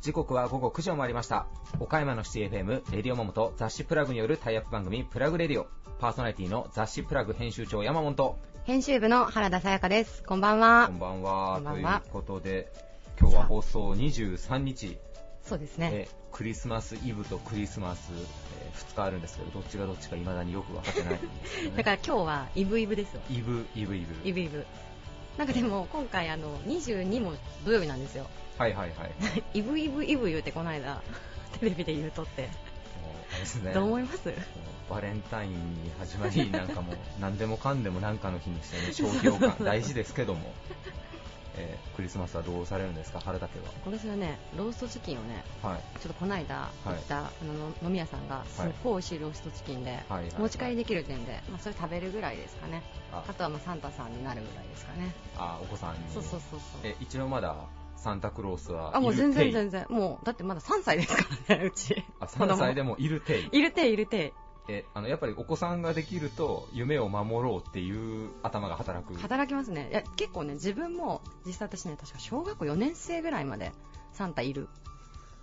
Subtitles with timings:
[0.00, 1.48] 時刻は午後9時を回りました。
[1.80, 5.66] 岡山のシティ FM レディオモモと雑誌プラグによるタイアップ番組プラグレディオ。
[5.98, 8.38] パーソナリティの雑誌プラグ編集長山本。
[8.62, 10.22] 編集部の原田さやかです。
[10.22, 10.86] こんばんは。
[10.86, 11.54] こんばんは。
[11.56, 12.00] こんばんは。
[12.02, 12.72] ということで
[13.18, 14.96] 今日は放送23日
[15.50, 15.90] そうですね。
[15.92, 21.18] えクリスマスイブとクリスマス、え2日あるんですけどどっちがどっちか未だによく分かってないね
[21.76, 23.20] だから今日はイブイブですよ。
[23.28, 24.66] イブイブイブイブイブ。
[25.36, 27.32] なんかでも今回あの22も
[27.64, 28.26] 土曜日なんですよ。
[28.58, 29.10] はいはいはい
[29.58, 31.02] イブイブイブ言うてこの間
[31.58, 32.48] テレビで言うとって。
[33.38, 34.32] ですねどう思います？
[34.88, 35.50] バレンタイン
[35.84, 40.52] に始まり、なんかもう何でもかんでも何かの日にしてね、消費感大事ですけども、
[41.56, 43.52] えークリスマスはどうされるんですか、原田家
[43.84, 45.70] 今年はね、ローストチキンをね、は。
[45.70, 45.80] はい。
[46.00, 52.82] ちょっとこの間行った、あの飲み屋さんがすっごい美味しいローストチキンで、はいはい持ち帰りできる点で、まあ、それ食べるぐらいですかね。
[53.12, 55.12] ああとはまあサンタさんになるぐらいですかね。
[55.36, 56.00] あ、お子さんに。
[56.12, 56.80] そうそうそうそう。
[56.84, 57.54] え、一応まだ
[57.96, 58.96] サンタクロースは。
[58.96, 59.70] あ、もう全然然。
[59.70, 59.86] 全然。
[59.90, 62.02] もう、だってまだ3歳ですからね、うち。
[62.20, 63.48] あ、3歳でもいるてい。
[63.52, 64.32] いるているて
[64.68, 69.14] え、あの、やっぱりお子さんができると、夢を守ろうっていう頭が働く。
[69.14, 69.16] い。
[69.16, 69.88] 働きますね。
[69.90, 73.72] いや、結構ね、自分も、実際私ね、確か小学校4年生ぐらいまで、
[74.12, 74.68] サンタいる。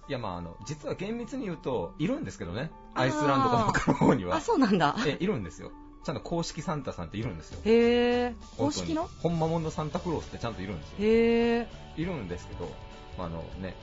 [0.07, 2.71] いや、まあ、あの、実は厳密に言うと、いるんですけどね。
[2.95, 4.41] アイスランドかかの方にはあ、。
[4.41, 4.95] そうなんだ。
[5.05, 5.71] え、いるんですよ。
[6.05, 7.59] ちゃんと公式サンタさんっているんですよ。
[7.65, 8.35] へえ。
[8.57, 9.09] 公式の？
[9.19, 10.97] 本間もんのサンタクロースってちゃんといるんですよ。
[11.01, 11.67] へえ。
[11.97, 12.71] いるんですけど、
[13.17, 13.75] まああのね、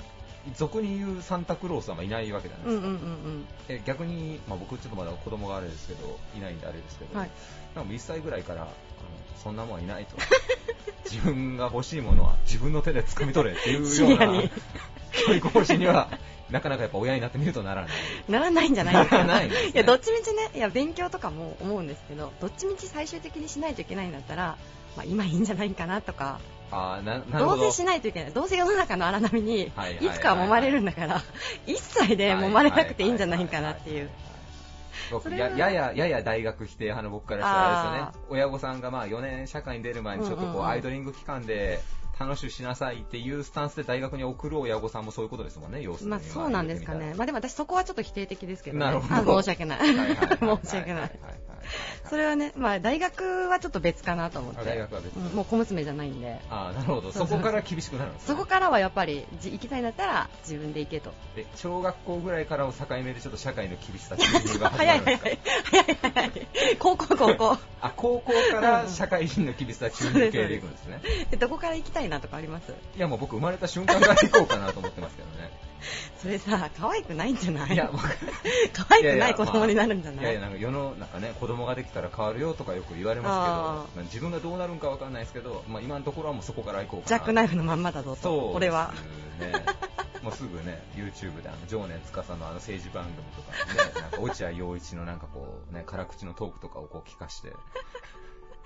[0.55, 2.87] 俗に言うサンタクロースはまあいないわけじゃないですか。
[2.87, 7.31] うんうんうんえ逆に、まあ、僕ちょっとまだ子供があれですけど、いないんであれですけど、はい
[7.75, 8.71] なんかもう1歳ぐらいから、あの
[9.43, 10.17] そんなもんはいないと。
[11.11, 14.43] 自分が欲しいものは自分の手で掴み取れっていうような
[15.27, 16.09] 教育方針には、
[16.51, 17.91] なかなかやっぱ親になってみるとならない。
[18.29, 18.35] うん。
[18.35, 19.19] ならないんじゃないですか？
[19.19, 24.57] ならないんですねいや、どっちみちね、いや、勉強とかも思うんですけど、どっちみち最終的にしないといけないんだったら、
[24.97, 27.57] まあ、今いいんじゃないかなとか、あーななるほど。
[27.59, 28.33] どうせしないといけない。
[28.33, 31.23] どうせ世の中の荒波に、はいつかは揉まれるんだから、
[31.67, 34.11] 一歳で揉まれなくていいんじゃないかなっていう。
[35.37, 41.81] ややややや大学否定派の僕からしたらですよあね親御さんがまあ4年社会に出る前にちょっとこうアイドリング期間で
[42.19, 47.15] 楽しくしなさいっていうスタンスで大学に送る親御さんもそういうことですもんね要するにまあそうなんですかね。
[47.17, 48.85] まあでも私そこはちょっと否定的ですけどね。
[48.85, 51.21] なるほどあ申し訳ない申し訳ない。
[51.65, 51.71] は
[52.11, 54.61] それはね、まあ大学はちょっと別かなと思って。
[54.61, 56.39] あ大学は別うんもう小娘じゃないんで。
[56.51, 61.13] あーなるほどそこから厳しくなるんですねそこからはやっぱりじ行きたいんだったら自分で行けと。
[61.37, 65.31] で小学校ぐらいからを境目でちょっと社会の厳しさ注入が始ま早いるんですか？
[65.71, 66.77] 早い早い早い。
[66.79, 67.59] 高校高校。
[67.81, 72.73] あ高校から社会人の厳しさ注入系でいくんですねでどこから行きたいなとかあります？
[72.97, 75.51] いやもう僕生まれた瞬間から行こうかなと思ってますけどね
[76.21, 77.75] それさ、可愛くないんじゃない？
[77.75, 78.03] いや僕
[78.73, 80.25] 可愛くない子供になるんじゃない？
[80.25, 87.19] いやいやなんか世の中ね子供ができたら変わるよとかよく言われますけどまあ自分がどうなるんかわかんないですけど、まあ、今のところはもうそこから行こうかな。
[87.19, 88.23] ジャックナイフのまんまだぞと。
[88.23, 88.93] そう俺は。
[89.41, 89.65] ですね。
[90.23, 97.53] もうすぐね YouTube であの常年司のあの政治番組とかねなんか落合陽一のなんかこうね辛口のトークとかをこう聞かして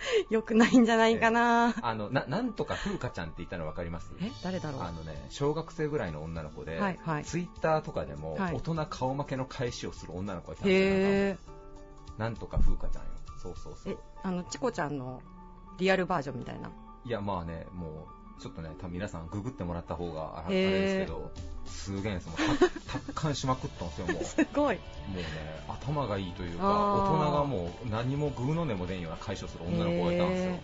[0.31, 1.75] 良くないんじゃないかな。
[1.81, 4.12] あのななんとか風花ちゃんって言ったの分かります？
[4.20, 4.82] え誰だろう？
[4.82, 11.42] あのね小学生ぐらいの女の子で、はいはいツイッターとかでもはい大人顔負けの返しをする女の子がいたんですよ、へなんか
[12.19, 13.08] なんとか風花ちゃんよ
[13.42, 13.92] そうそうそえ。
[13.92, 15.22] うえ、あの、チコちゃんの
[15.78, 16.70] リアルバージョンみたいな？
[17.04, 21.31] いやまあねもうちょっとね多分皆さんググってもらった方がああれですけど
[21.66, 24.25] すげえんですもうた 達観しまくったんですよもう。
[24.25, 24.76] すごい。
[24.76, 24.82] も
[25.15, 25.25] うね
[25.69, 30.53] 頭がいいというか大人がもう何もグーの音も出んような解消する女の子がいたんですよ。
[30.53, 30.60] へ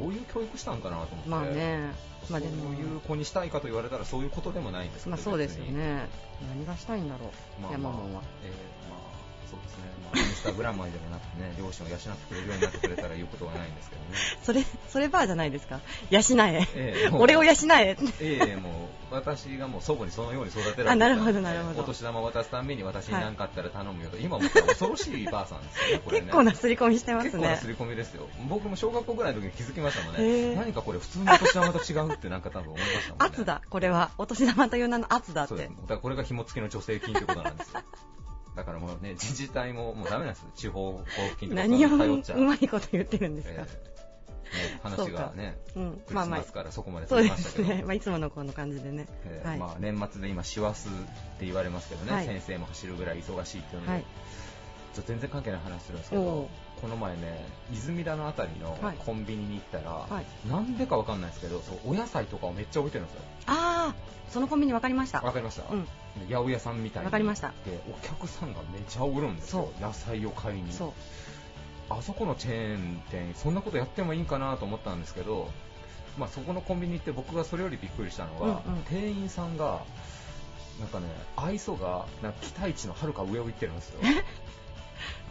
[0.00, 1.28] どういう教育したんかなと思って。
[1.28, 1.92] まあね。
[2.30, 2.64] まあでも。
[2.64, 6.08] そういう子にしたいかと言われたらそういうことでもないんですけどまあそうですよね。
[6.48, 7.26] 何がしたいんだろ
[7.58, 7.72] う、まあまあ。
[7.72, 8.22] 山本は。
[8.44, 9.13] えーまあ
[9.50, 14.08] そうですね、まあ、インスタグラマーでもなくてね 両親を養ってくれるようになってくれたら言うことはないんですけどね
[14.42, 15.80] それ、それバーじゃないですか？
[16.10, 16.68] 養え。
[16.74, 17.96] ええ俺を養え。
[18.20, 27.68] ええもう私がもう祖母にそのように育てられてなるほどなるほどお年玉渡すたんびに私に何かあったら頼むよと、今思ったら恐ろしいばあさんですよねこれね 結構な刷り込みしてますね結構な刷。
[27.68, 34.10] り込みですよ僕も小学校ぐらいの時に気づきましたもんへねえ何かこれ普通のお年玉と違うってなんか多分思いましたもんね 圧だ、これは。
[34.18, 35.70] お年玉という名の圧だってそうです。
[35.70, 37.80] だからこれが紐付きの助成金ということなんですよ
[38.56, 41.88] だからもうね 自治体ももうダメなんです地方交付金とか何を
[42.22, 43.62] そうまいこと言ってるんですか？
[43.62, 46.10] ええね話がねうんク。
[46.10, 46.52] リまあまあスマス。
[46.52, 47.82] からそこまでそうですね。
[47.84, 49.06] まあいつものこの感じでね。
[49.42, 49.54] はい。
[49.54, 50.90] えーまあ、年末で今、師走っ
[51.40, 54.04] て言われますけどね、はい先生も走るぐらい忙しいっていうので、はい
[55.02, 56.48] 全然関係ない話するんですけおどう、
[56.80, 63.22] この前ね、泉田のあたりのはいコンビニに行ったら、はいなんでかわかんないですけど、そうお野菜とかをめっちゃ置いてるんですよ。
[63.46, 63.94] ああ、
[64.30, 65.20] そのコンビニ分かりました。
[65.20, 65.86] わかりました、うん。
[66.28, 67.06] 八百屋さんみたいに。
[67.06, 70.72] わかりましたで、お客さんがめちゃおるんですよ、野菜を買いに。
[70.72, 70.92] そう。
[71.90, 75.50] あそこのチェーン店そんなことやってもいいんかなと思ったんですけど、
[76.18, 79.82] まあ、そこのコンビニって僕がそれよりびっくりしたのが、うんうん店員さんが
[80.80, 81.06] なんかね
[81.36, 84.00] 愛想がなんか期待値のはるか上を行ってるんですよ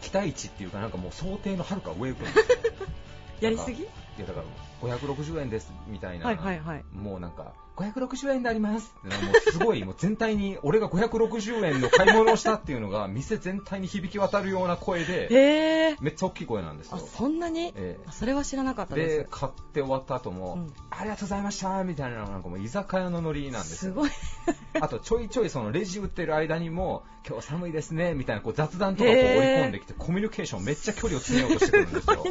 [0.00, 2.14] 期待値っていうかなんかもう想定のはるか上を
[3.40, 3.82] やりすぎ？
[3.82, 3.86] い
[4.18, 6.84] やだから560円ですみたいな、はいはいはい。
[6.92, 8.94] もうなんか560円になります。
[9.02, 18.04] もうすごいもう全体に俺が560円の買い物をしたっていうのが店全体に響き渡るような声でめっちゃ大きい声なんですあよそんなに、ええ。
[18.06, 20.72] あそれは知らなかったでです買って終わった後も、うん。
[20.90, 23.92] ありがとうございましたみたいななんかもう居酒屋のノリなんですよ。
[23.92, 24.10] すごい。
[24.80, 32.24] あとちょいちょいそのレジ売ってる間にも今日寒いですねみたいなこう雑談とかこう織り込んできてコミュニケーションめっちゃ距離を詰めようとしてくるんですよ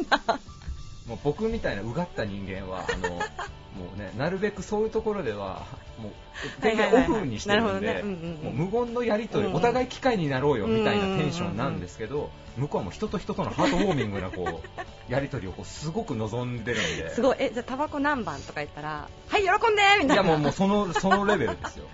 [1.06, 3.16] もう僕みたいなうがった人間はあの
[3.76, 5.66] もうねなるべくそういうところでは
[5.98, 6.12] もう
[6.60, 14.80] 全然オフにしてるんで無言のやり取り、うんお互い機会になろうよみたいなテンションなんですけど、向こうはもう人と人とのハートウォーミングなこう
[15.12, 17.10] やり取りをこうすごく望んでるんで。
[17.10, 17.36] すごい。
[17.38, 20.14] えじゃあタバコ何番とか言ったらはい喜んでみたいな。
[20.14, 21.86] いやもうもうそのそのレベルですよ。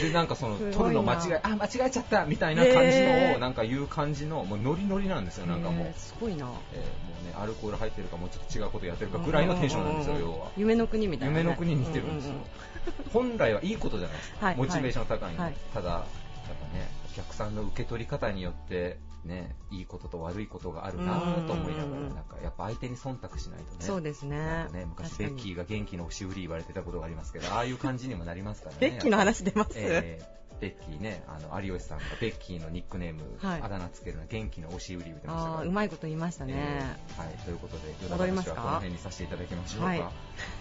[0.00, 0.76] でなんかそのすごいな。
[0.78, 6.46] 取るの間違えあ間違えちゃったみたいな感じのをなんか言う感じのもうノリノリなんですよなんかもう、すごいな。
[6.72, 6.80] えー
[7.12, 10.50] もうねアルコール入ってるかもうちょっと違うことやってるかぐらいのテンションなんですよ要は。
[10.56, 12.32] 夢の国みたいなね、夢の国に似てるんですよ。
[12.32, 14.56] ううう、本来はいいことじゃないですか、はい。
[14.56, 15.54] モチベーション高いんで、はい。
[15.74, 24.66] ただ、やっぱね、お客さんの受け取り方によって、ね、いいことと悪いことがあるなと思いながら、なんかやっぱ相手に忖度しないとね、そうですね。
[24.72, 28.80] ね昔、ベッキーが元気の押し売り言われてたことがありますけど、ああいう感じにもなりますからね。
[28.80, 33.62] ベッキーの話出ます、えーベッキーね、あの有吉さんがベッキーのニックネーム、はい。
[33.62, 38.60] あだ名つけるのは元気の押し売り言ってましたうまいこと言いましたね、えーはい、ということで、戻りますか？
[38.60, 39.86] はこの辺にさせていただきましょうか。
[39.88, 40.02] はい。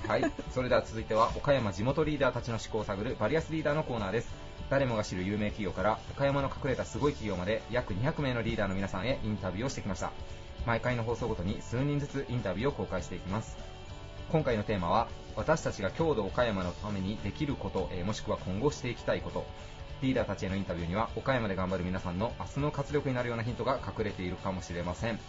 [0.08, 4.30] はい、それでは続いては、岡山地元リーダーたちの思考を探るバリアスリーダーのコーナーです。
[4.72, 10.14] 誰もが知る有名企業から、岡山の隠れたすごい企業まで、約200名のリーダーの皆さんへインタビューをしてきました。
[10.66, 13.58] 毎回の放送ごとに数人ずつインタビューを公開していきます。
[14.32, 19.46] 今回のテーマは、私たちが郷土岡山のためにできること、えもしくは今後していきたいこと、
[20.02, 25.20] リーダーたちへのインタビューには岡山で頑張る皆さんの明日の活力になるようなヒントが隠れているかもしれません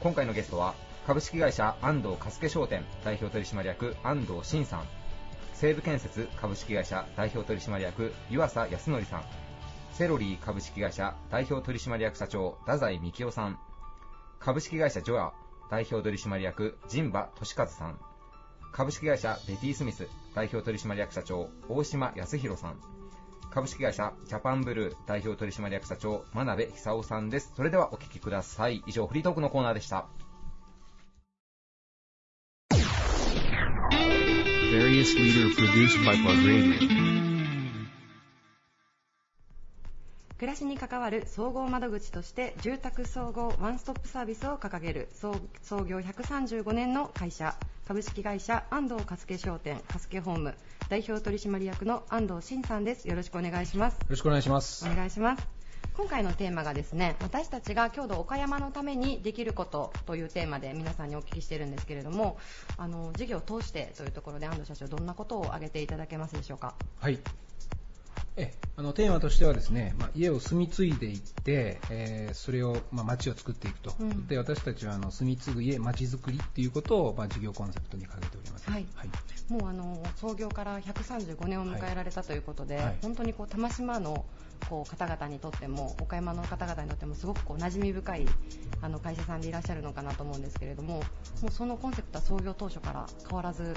[0.00, 0.74] 今回のゲストは
[1.06, 4.84] 株式会社安藤加助商店代表取締役安藤真さん
[5.54, 9.24] 西武建設株式会社代表取締役湯浅康則さん。
[9.92, 13.58] セロリー株式会社代表取締役社長太宰幹夫さん。
[14.40, 15.32] 株式会社ジョア
[15.70, 17.98] 代表取締役陣馬俊和さん。
[18.72, 22.80] 株式会社ベティスミス代表取締役社長大島康弘さん。
[23.50, 27.52] 株式会社ジャパンブルー代表取締役社長真鍋久夫さんです。
[27.54, 28.82] それではお聞きください。
[28.88, 30.08] 以上フリートークのコーナーでした。
[35.04, 36.78] Various leader produced by Plug Radio.
[40.38, 47.54] 暮らしに関わる総合窓口として住宅総合ワンストップサービスを掲げる創創業135年の会社
[47.86, 50.54] 株式会社安藤加助商店加助ホーム
[50.88, 54.86] 代表取締役の安藤真さんですよろしくお願いしますよろしくお願いします。
[54.90, 55.63] お願いします
[55.96, 62.36] 今回のテーマがですね私たちが郷土岡山のためにできることというテーマで皆さんにお聞きしているんですけれども
[62.76, 66.74] あの事業を通してというところで安藤社長どんなことを挙げていただけますでしょうか？
[67.00, 67.18] はい。
[68.36, 74.26] えあのテーマとしてはですね、まあ、家を住み継いでいって、えーそれを、まあ、街を作っていくと、うん。
[74.26, 78.68] で私たちはあの住み継ぐ家、街づくりっていうことを、まあ、事業コンセプトに掲げております。
[78.68, 78.86] はい。
[79.48, 82.98] もうあの創業から135年を迎えられたということで、はい。
[83.02, 84.24] 本当にこう玉島の
[84.68, 88.26] こう方々にとっても岡山の方々にとってもすごくこう馴染み深い
[88.82, 91.02] あの会社さんでいらっしゃるのかなと思うんですけれどもも
[91.48, 93.74] うそのコンセプトは創業当初から変わらず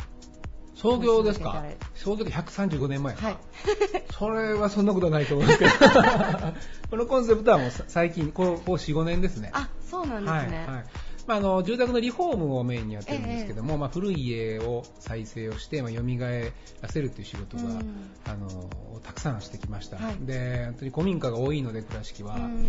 [0.77, 1.63] 創業ですか？
[1.95, 3.15] 創業で135年前。
[3.15, 3.37] はい。
[4.17, 5.71] それはそんなことはないと思うんですけど。
[6.91, 9.49] このコンセプトはもうさ最近こうこう45年ですね。
[9.53, 10.85] あそうなんですね、はいはい
[11.27, 15.97] まあ、あの住宅のリフォームをメインにやってるんですけども、まあ、古い家を再生をして、まあ、蘇
[16.81, 18.09] らせるという仕事が、うん。
[18.25, 18.69] あの
[19.03, 20.15] たくさんしてきました、はい。
[20.21, 22.65] で本当に古民家が多いので倉敷は、うん。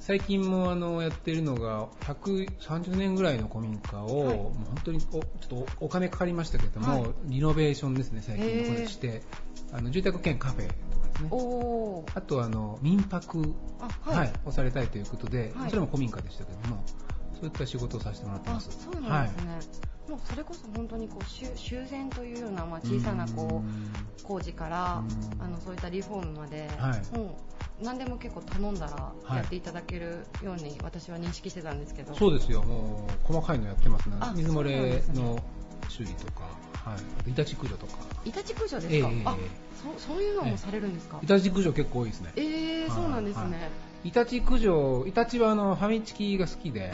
[0.00, 4.36] 最近もあのやってるのが130年ぐらいの古民家を、はい。
[4.36, 7.10] もう本当におちょっとおお金かかりましたけども、はい。
[7.26, 9.22] リノベーションですね最近へーこれして。
[9.74, 10.68] あの住宅兼カフェ
[11.22, 12.04] ね。
[12.14, 15.70] あとあの民泊あは、はいい、をされたいということで、はい。
[15.70, 16.84] それも古民家でしたけども、
[17.42, 18.70] そういった仕事をさせてもらってあます。
[18.70, 19.58] そうなんですね、
[20.08, 23.64] もうそれこそ本当にこう修修繕というような、まあ、小さなこ
[24.20, 25.02] う工事から
[25.34, 25.42] うん。
[25.42, 27.18] あのそういったリフォームまで、はい。
[27.18, 27.36] も
[27.80, 29.60] う何でも結構頼んだらはいやってい。
[29.60, 34.14] ただけるように私は認識してたんですけど、そうですよ、もう細かいのやってますね。
[34.20, 34.32] あ。
[34.36, 35.42] 水漏れの
[35.88, 36.42] 修理とか、
[36.74, 37.98] はい、あとイタチ駆除とか。
[38.24, 39.22] イタチ駆除ですか、ええ。
[39.24, 39.36] あ
[39.98, 42.32] そそういうのもされるんですか、イタチ駆除結構多いですね。
[42.36, 43.52] えー、そうなんですね、はい
[44.04, 46.92] イタチ駆除、イタチはあのファミチキが好きで、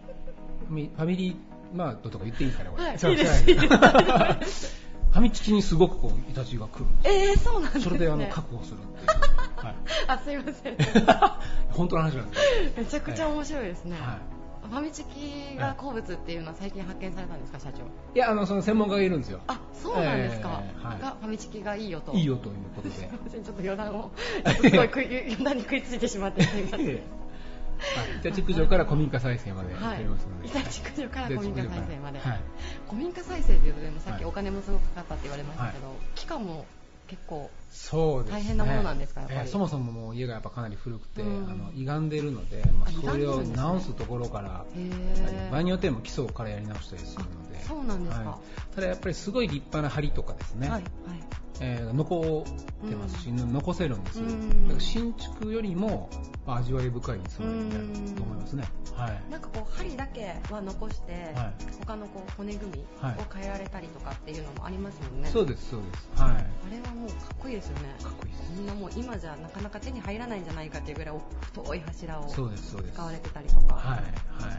[0.68, 2.84] ファミリーマートとか言っていいかな、これ。
[2.84, 4.86] はいいいです
[5.16, 7.84] ファミチキにすごくこう、イタチが来るんですよえー、そうなんですね。
[7.84, 9.64] それであの確保するっていう。
[9.64, 9.74] はい。
[10.08, 10.76] あ、すいません。
[11.72, 12.72] 本当の話なんですよ。
[12.76, 13.96] めちゃくちゃ面白いですね。
[13.98, 14.18] は
[14.66, 17.82] ファミチキが好物っていうのは最近発見されたんですか、社長？
[17.82, 17.82] い。
[18.14, 19.40] いや、あの、その専門家がいるんですよ。
[19.46, 20.62] あ、そうなんですか。
[20.64, 22.12] えーはいがファミチキがいいよと。
[22.12, 23.08] いいよということ すいで。
[23.08, 26.86] ません、ちょっと余談を、すごい余談に食いついてしまってす いません。
[26.86, 26.96] はい。
[26.96, 30.48] イタチ駆除から古民家再生までやりますので。
[30.48, 32.40] イタチ駆除から古民家再生まではい。
[32.88, 36.64] 古民家再生というとでもさっきはいお金もすごくかかったって言われましたけど、期間も
[37.06, 38.40] 結構そうですね。
[38.40, 39.40] 大変なものなんですかやっぱり。
[39.40, 41.50] えーそもそももう家がやっぱかなり古くて、うん。
[41.50, 45.50] あの歪んでるので、まあ、あそれを直すところから、へー。
[45.50, 47.58] 場合によってはもう基礎からやり直したりするので。
[47.58, 48.30] あそうなんですか。
[48.30, 48.74] はい。
[48.74, 50.68] ただやっぱりすごい立派な梁とかですね。
[50.68, 52.44] はいはいえー残
[52.86, 54.62] ってますし、残せるんですよ、うん。
[54.64, 56.10] だから新築よりも
[56.46, 59.22] まあ味わい深い備えになると思いますね、はい。
[59.30, 61.54] なんかこう針だけは残して、はい。
[61.80, 63.16] 他のこう骨組みをはい。
[63.34, 66.22] 変えられたりとかっていうのもありますもんね、そうですそうです。
[66.22, 66.30] はい。
[66.32, 66.36] あ
[66.70, 67.94] れはもうかっこいいですよね。
[68.02, 68.52] かっこいいです。
[68.56, 72.94] みんなもう今じゃなかなか手に入らないんじゃないかっていうぐらい太い柱をそうですそうです。
[72.94, 73.74] 使われてたりとか。
[73.74, 74.58] はいはい。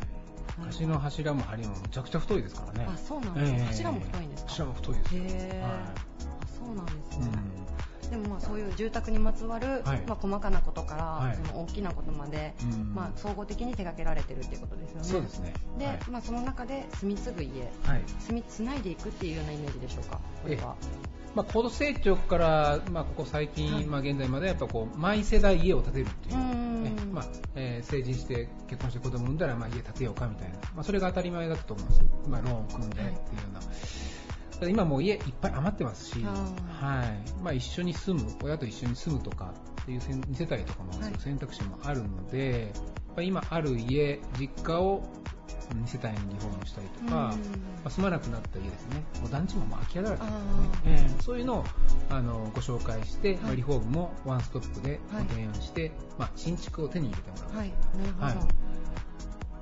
[0.80, 2.88] 橋の柱も梁もむちゃくちゃ太いですからね。
[2.90, 3.66] あそうなんです、ええ。
[3.66, 4.50] 柱も太いんですか？
[4.50, 5.24] 柱も太いですよ。
[5.24, 6.17] へえ、はあ
[6.68, 7.28] そうなんですいね、
[8.12, 10.04] でもまあそういう住宅にまつわる、はい。
[10.06, 11.36] まあ、細かなことから、はい。
[11.36, 12.74] その大きなことまで、うん。
[12.74, 15.04] うんまあ、総合的に手掛けられてるっていうことですよね。
[15.04, 15.54] そうですね。
[15.78, 16.00] で、はい。
[16.10, 17.50] まあ、その中で住み継ぐ家
[17.86, 18.04] はい。
[18.20, 20.76] 住みつないでいくっていうようなイメージでしょうかこれは。
[21.36, 23.86] まあ、高度成長から、まあ、ここ最近、はい。
[23.86, 33.16] まあ、現在までやっぱこう、毎世代家を建てるっていう、うんねまあえー成人して結婚して子供産んだら、まあ、家建てようかみたいな、まあ、それが当たり前だったと思うんですよ、まあ、ローン組んでっていうよ
[33.52, 33.60] うな。
[34.66, 36.30] 今もう家いっぱい余ってますし、あ
[36.86, 37.44] はい。
[37.44, 41.14] まあ、一緒に住む、親と一緒に住むとかっていう2世帯とかもはい。
[41.20, 45.04] 選択肢もあるので、やっぱり今ある家、実家を
[45.74, 47.12] 2世帯にリフォームしたりとか、うん。
[47.12, 47.38] ま
[47.86, 50.40] あ、住まなくなった家ですね、もう団地も空き家だらけですね
[50.86, 51.22] ええ。
[51.22, 51.66] そういうのを
[52.10, 53.38] あのご紹介して、はい。
[53.38, 57.70] まあリフォームもワンストップでごはい提案して、まあ、新築を手に入れてもらう、はい。
[57.98, 58.68] なるほど、はい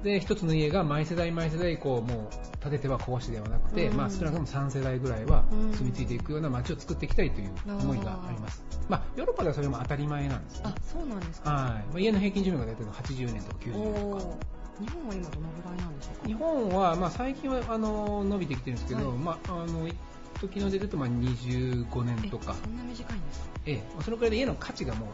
[0.05, 3.97] で一つの家が毎世代毎世代こうもう建てては壊しではなくて、うん。
[3.97, 5.71] まあ、少なくとも3世代ぐらいはうん。
[5.73, 10.61] 住み着いていくような街を作っていきたいという思いがあります、まあ、ヨーロッパではそれも当たり前なんですね。
[10.65, 11.49] あそうなんですか。
[11.49, 11.61] はい。
[11.61, 14.23] まあ、家の平均寿命が大体80年とか90お年とか。
[14.23, 16.27] ー日本は今どのぐらいなんでしょうか？
[16.27, 19.17] 日本は、まあ、最近はあの伸びてきてるんですけど、はい。
[19.17, 19.95] まあ、あの一
[20.41, 22.55] 時の出てるとまあ25年とか。
[22.59, 23.45] えそんな短いんですか？
[23.65, 25.07] ええ、そのくらいで家の価値がも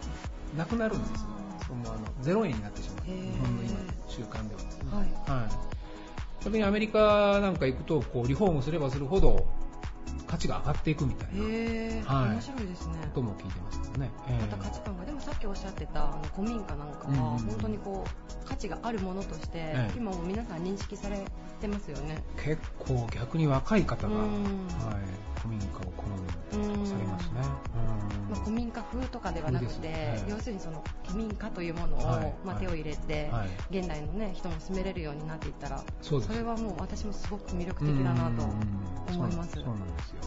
[0.53, 1.27] うなくなるんですよ
[1.67, 3.05] そのあの0円になってしまう。
[3.05, 4.61] 日本の今習慣では。
[4.61, 5.39] ですねはい。
[5.39, 6.43] はい。
[6.43, 9.45] 逆にアメリカなんか行くとこうリフォームすればするほど
[10.27, 12.29] 価値が上がっていくみたいなへえ、はい。
[12.29, 12.95] 面白いですね。
[13.03, 14.41] ことも聞いてますけどね、ええ。
[14.41, 15.05] また価値観が。
[15.05, 19.97] でもさっきおっしゃってたあの古民家なんかは本当にこう価値があるものとしてええ。
[19.97, 21.23] 今も皆さん認識され
[21.59, 22.23] てますよね。
[22.37, 24.23] 結構逆に若い方が、うん。
[24.23, 26.21] はい、古民家を好む
[26.53, 27.31] うんされますね。
[28.29, 30.23] まあ、古民家風とかではなくて、ね。
[30.29, 32.33] 要するにその古民家というものを、はい。
[32.45, 33.77] まあ、はい手を入れて、はい。
[33.77, 38.43] 現代の、ね、人も住めれるようになっていったらそれはもう私もすごく魅力的だなと
[39.13, 39.53] 思います。
[39.53, 40.17] そうなんですよ、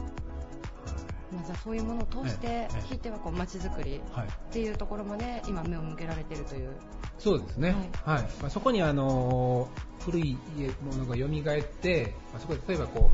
[1.32, 6.70] まあ、じゃあそういうものを通して、ええひいてはこう街づくりっていうところまで今目を向けられているという。
[7.18, 8.22] そうですね、はい。
[8.40, 9.68] まあ、そこにあの
[10.00, 13.10] 古い家ものが蘇って、まあ、そこで例えばこ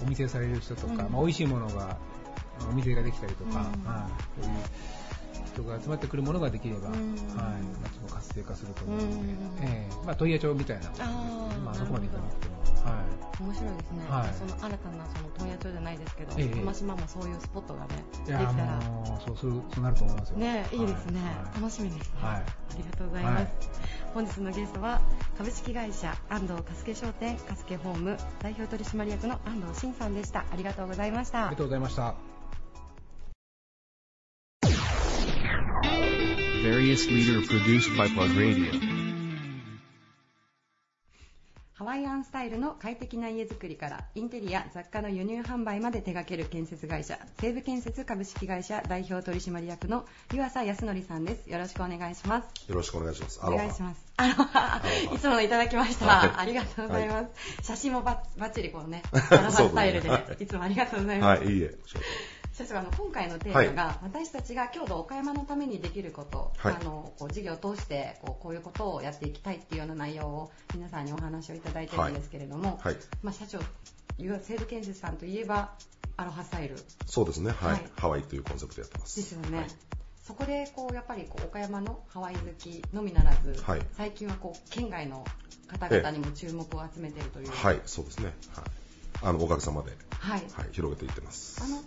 [0.00, 1.12] うお店される人とか、うん。
[1.12, 1.96] まあ、美味しいものが
[2.70, 3.84] お店ができたりとか、うん。
[3.84, 4.08] は
[4.40, 4.60] い、そういう
[5.54, 6.92] 人が集まってくるものができれば、うん。
[6.92, 6.96] はい、
[7.82, 9.22] 街も活性化すると思うので、うん。
[9.62, 10.06] ええ。
[10.06, 13.02] まあ、問屋町みたいな、あーまあ、そこまでいかなくても、は
[13.40, 14.34] 面白いですね、はい。
[14.34, 16.48] その新たなその問屋町じゃないですけど、ええ。
[16.48, 18.80] 玉島もそういうスポットがねい、できたら。
[18.80, 20.38] もうそうするそうなると思いますよ。
[20.38, 20.76] ねい。
[20.76, 21.60] いですね、はい。
[21.60, 22.36] 楽しみですね、はい。
[22.36, 22.44] あ
[22.76, 23.48] りがとうございます、はい。
[24.14, 25.00] 本日のゲストは
[25.38, 30.40] 株式会社安藤加助商店加助ホーム代表取締役の安藤真さんでした。
[30.40, 31.46] ありがとうございました。
[31.46, 32.33] ありがとうございました。
[36.62, 38.72] Various leader produced by Plug Radio.
[41.74, 51.50] ハワイアンスタイルの快適な家づくりからインテリア雑貨の輸入販売まで手掛ける建設会社西武建設株式会社代表取締役の湯浅康則さんです。
[51.50, 52.70] よろしくお願いします。
[52.70, 53.40] よろしくお願いします。
[53.42, 54.04] お願いします。
[54.16, 54.82] アロハ。
[55.12, 56.30] いつものいただきました、はい。
[56.36, 57.24] ありがとうございま
[57.60, 61.74] す、写真もバッバッチリこうね アロハスタイルで、ねいつもありがとうございます、はい、いいえ。
[62.56, 72.96] 社長あの今回のテーマが、私たちが郷土岡山のためにできること、はいあのこう事業を通してこうこういうことをやっていきたいっていうような内容を皆さんにお話をいただいてるんですけれども、はい。
[73.22, 73.58] まあ、社長
[74.18, 75.72] いわ西武建設さんといえば
[76.16, 77.50] アロハスタイルでそうですね。
[77.50, 77.72] はい。
[77.72, 79.20] はいハワイというコンセプトやってます。
[79.20, 79.66] すよね、はい
[80.22, 85.22] そこでこうやっぱりこう岡山のハワイ好きのみならず、はい最近はこう県外の
[85.68, 88.32] 方々にも注目を集めているという、はい、そうですね。
[88.54, 88.64] はい。
[89.22, 91.62] あの、おかげさまで、はいはい、広げていってます。
[91.62, 91.78] あの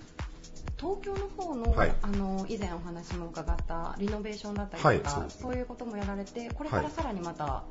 [0.80, 1.96] 東京の方の,、はい。
[2.02, 7.64] あの以前お話も伺ったリノベーションだったりとか、はいそういうこともやられてこれからさらにまた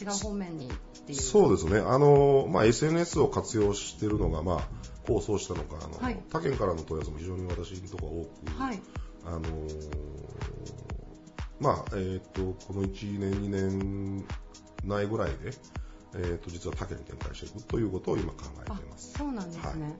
[0.00, 0.70] 違う方面にっ
[1.06, 1.78] ていう、そうですね。
[1.78, 4.68] あの、まあ、SNS を活用しているのが、まあ、
[5.06, 6.18] 構想したのか、あの、はい。
[6.30, 8.82] 他県からの問い合わせも非常に私のところ多く、はい。
[9.26, 9.40] あの
[11.60, 14.26] まあ、えっ、と、この1年、2年
[14.84, 15.52] 内ぐらいで、
[16.16, 19.12] えっ、と、実は他県に展開していくということを今考えてあいます。
[19.16, 19.96] そうなんですね、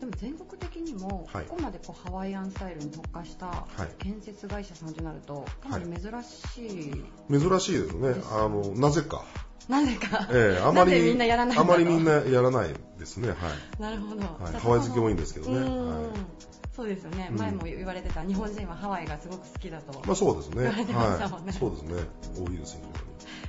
[0.00, 6.92] でも全国的にも、はいここまでこうハワイアンスタイルに特化したい建設会社さんとなるとかなり珍しい、
[7.30, 8.14] 珍しいですね。
[8.32, 9.24] あの、なぜか。
[9.68, 13.30] なぜか、ええあまり、みんなやらないあまりみんなやらないですね。
[13.30, 13.82] はい。
[13.82, 16.36] なるほど、はいハワイ好き多いんですけどねうんはい
[16.76, 20.64] そうですよね、うん前も言われてた日本人はハワイがすごく好きだと、まあそうですね。
[20.64, 21.52] ねはい。
[21.52, 22.02] そうですね。
[22.36, 23.05] 多いですよ、非常に。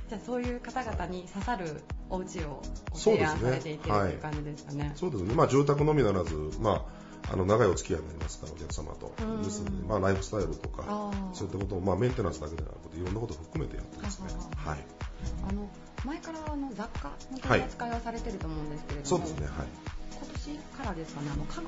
[0.08, 2.62] じゃあそういう方々に刺さるお家を
[2.94, 4.92] 提案されていってるという感じですかね。
[4.94, 5.34] そうですね。
[5.34, 6.86] まあ住宅のみならず、ま
[7.24, 9.12] あ、あの長いお付き合いになりますから、お客様と。
[9.20, 14.28] うんですので、まあライフスタイルとかそういったことを、まあメンテナンスだけではなくて、いろんなことを含めてやってますね。
[14.56, 14.78] ははい。
[15.48, 15.68] あの
[16.04, 19.46] 前からあの雑貨の取り扱いはされてると思うんですけれども、そうですね。
[19.46, 19.66] はい。
[20.12, 21.66] 今年からですかね、あの家具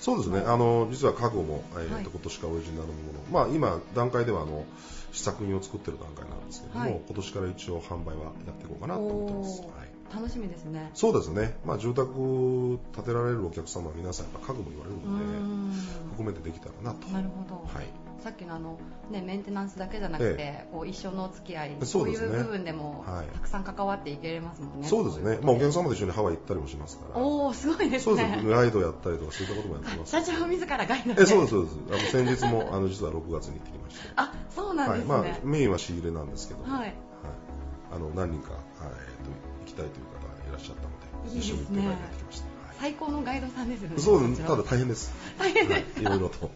[0.00, 0.42] そうですね。
[0.46, 3.20] あの、実は家具も、えーはいと今年からオリジナルのもの。
[3.30, 4.64] まあ今、段階では、あの、
[5.12, 9.62] 試作品を作ってる段階なんですけれども、はい今年から一応販売はやっていこうかなと思ってます。
[10.12, 10.90] 楽しみですね。
[10.94, 11.56] そうですね。
[11.64, 15.72] まあ住宅建てられるお客様は皆さんやっぱ家具も言われるうので、ん
[16.10, 17.08] 含めてできたらなと。
[17.08, 17.54] なるほど。
[17.72, 17.86] はい。
[18.22, 18.78] さっきのあの、
[19.10, 24.86] ね、メンテナンスだけじゃなくて、えこう一生のお付き合い、そそうういう部分でも、はいたくさん関わっていけれますもんね。
[24.88, 25.38] そうですね。
[25.42, 27.20] まあお客様と一緒にハワイ行ったりもしますから。
[27.20, 28.42] おおすごいですそうですね。
[28.44, 30.10] ガイドやったりとかそういったこともやってます。
[30.10, 31.22] 社長自らガイドで。
[31.22, 31.76] え、そうです、そうです。
[31.88, 34.08] あの、先日も、あの、実は6月に行ってきまして。
[34.16, 34.98] あ、そうなんはい。
[34.98, 35.14] ですね。
[35.14, 36.94] まあ、メインは仕入れなんですけども、はい
[37.92, 42.44] あの、何人か、はい、えっと、行きたいという方がいらっしゃったので、一緒に行って帰ってきました。
[42.44, 42.50] はい
[42.80, 43.98] 最高のガイドさんですよね。
[43.98, 45.12] そうただ大変です。
[45.38, 46.02] 大変ですはい。
[46.02, 46.50] いろいろと。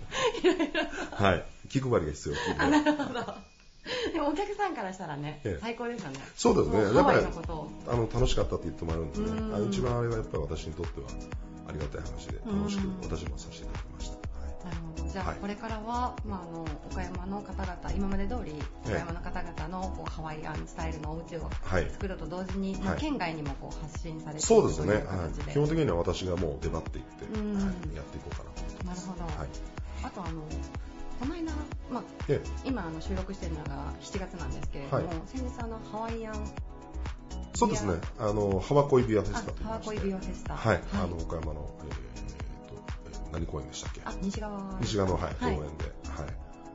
[1.12, 1.44] はい。
[1.68, 2.34] 気配りが必要
[2.64, 3.34] あ、なるほど。
[4.10, 6.18] でもお客さんからしたらね、ええ最高ですよね。
[6.34, 7.18] そうですねやっぱり。
[7.18, 11.08] あの、楽しかったって言ってもらえるんでねうんあの、一番あれがやっぱり私にとっては
[11.68, 14.13] ありがたい話で、楽しくうん私もさせていただきました。
[15.10, 18.52] じゃあ、はいこれからは、まあ、あの、岡山の方々、今まで通り、
[18.84, 24.94] 岡山の方々のこうハワイアンスタイルのお家をはい作ると同時に、まあはい県外にもこう発信されてそうですね。
[24.94, 25.52] はい。
[25.52, 27.24] 基本的には私がもう出張っていって、
[27.94, 29.06] やっていこうかなと思ってます。
[29.08, 29.38] なるほど。
[29.38, 29.48] はい。
[30.04, 30.42] あと、あの、
[31.20, 31.52] この間、
[31.90, 36.34] まあ、で、今あの収録しているのが7月なんですけれども、はい先日あのハワイアン
[37.54, 37.94] そうですね。
[38.18, 40.82] あの、ハワコイビアフェあスタと言いハワコイビオフェスタはい。
[40.92, 42.03] あの、岡山の、えー
[43.34, 44.00] 何公園でしたっけ？
[44.04, 44.78] あ西側。
[44.80, 45.54] 西側の、はい、公はい。
[45.54, 45.74] 園で、はい。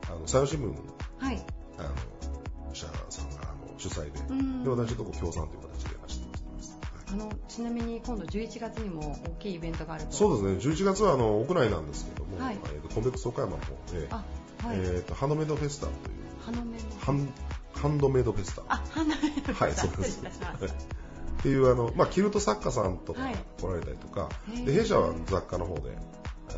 [0.08, 0.74] あの、山陽新聞、
[1.18, 1.46] はい。
[1.78, 4.62] あの、社さんが、あの、主催で、うん。
[4.64, 6.78] で、私とこう協賛という形でやらせてもらってます。
[6.82, 7.20] はい。
[7.20, 10.12] あのちなみに今度11月にも大きいイベントがあると。
[10.12, 12.58] そうですね、11月はあの屋内なんですけども、はい。
[12.62, 14.16] えーとコンベックス岡山の方で、あ
[14.66, 15.96] はい、えーとハンドメイドフェスタという、
[16.44, 17.28] ハン
[17.74, 18.62] ハンドメイドフェスタ。
[18.68, 20.10] あ花芽のはい、そうです。
[20.12, 23.36] 失礼いたしましたっていうあの、まあ、キルト作家さんとかはい。
[23.60, 24.64] 来られたりとか、へー。
[24.66, 25.96] で弊社は雑貨の方で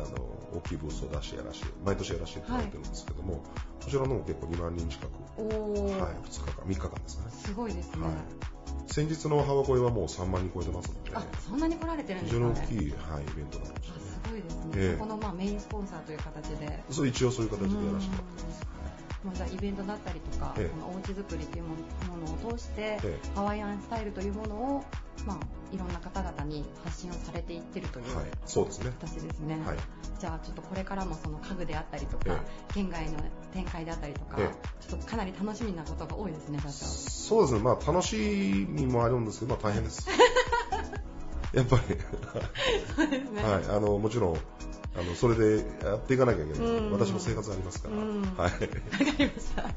[0.01, 3.43] あの大きいブースを出してやらして毎年やらせていただいてるんですけども、
[3.81, 8.13] こちらの方も結構2万人近く、はい、2日間3日間ですかね、すごいですね、はい、
[8.87, 12.53] 先日のハワコイはもう3万人超えてますのであそんなに来られてるんで非すかね。
[12.55, 14.03] 常に大きい、はい、イベントになりましたね。
[14.23, 16.83] あすごいですね、ええそこのまあメインスポンサーという形で。
[16.89, 18.67] そう一応そういう形でやらせてもらってます、
[19.25, 20.69] まあ、じゃあイベントだったりとか、ええ。
[20.69, 21.75] このおうち作りというも
[22.25, 23.19] のを通して、ええ。
[23.35, 24.83] ハワイアンスタイルというものを、
[25.25, 25.37] まあ、
[25.73, 28.91] いろんな方々に発信をされていってるというはい、そうですね。
[28.99, 29.77] 形ですね、はい。
[30.19, 32.37] じゃあちょっとこれからもその家具であったりとか、え
[32.73, 33.19] 県外の
[33.53, 34.49] 展開であったりとか、え
[34.87, 38.15] ちょっとかなり楽しみなことが多いですねそうですね、まあ楽し
[38.69, 40.07] みもあるんですけど、まあ大変です。
[41.53, 41.81] やっぱり、
[42.95, 44.37] そうですね、はい、あの、もちろん、
[44.95, 46.91] あの、それでやっていかなきゃいけないですけどうん。
[46.91, 48.21] 私も生活ありますから、うん。
[48.37, 48.51] はい。
[48.51, 48.57] わか
[49.17, 49.69] りました。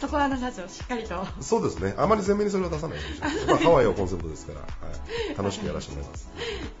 [0.00, 1.24] そこはあの社長しっかりと。
[1.40, 3.46] そうですね、あまり前面にそれは出さないようにします。
[3.46, 6.28] まあ、ハワイをコンセプトですから、はい、楽しくやらせてもらいます。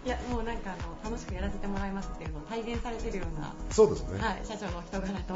[0.04, 4.20] いやもうなんかあの楽しくやらせてもらいますっていうのを体現されてるような、そうですね。
[4.20, 5.34] はい、社長のお人柄と。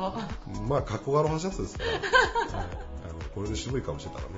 [0.68, 1.90] まあ、格好がアロハシャツですから、
[2.58, 4.28] はい、あのこれで渋い顔してたらね、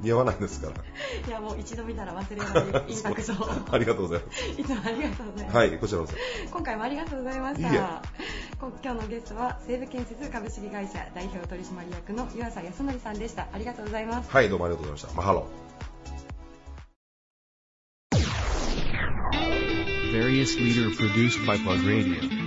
[0.00, 0.74] 似合わないですから。
[1.26, 4.48] いやもう一度見たら忘れないインパクトをありがとうございます。
[4.60, 6.14] いつもありがとうございます、はい、こちらこそ。
[6.50, 8.02] 今回もありがとうございました
[8.82, 15.20] 今日のゲストは西武建設株式会社代表取締役の湯浅康則さんでしたありがとうございますはい、どうもありがとうございました。
[15.20, 15.46] マハロ。
[20.14, 22.43] Various leader produced by Plug Radio.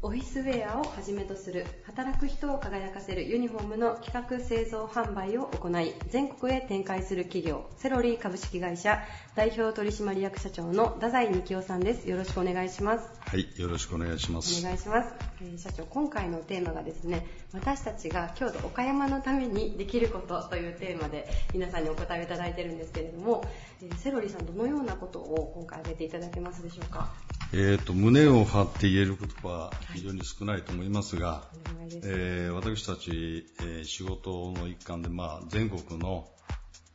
[0.00, 9.00] オフィスウェアをはじめとする働く人を輝かせるユニフォームの企画製造販売を行い全国へ展開する企業セロリー株式会社
[9.34, 12.08] 代表取締役社長の太宰幹夫さんです。
[12.08, 13.08] よろしくお願いします。
[13.18, 14.60] はい、よろしくお願いします。
[14.60, 23.44] お願いします、えー社長今回のテーマがですね私たちが京都岡山のためにできることというテーマで皆さんにお答えをいただいてるんですけれども、
[23.82, 27.12] えーセロリーさんどのようなことを今回挙げていただけますでしょうか？
[27.52, 36.28] えっ、と、胸を張って言えることは非常に少ないと思いますが、お願いえー私たち、えー仕事の一環で、まあ、全国の、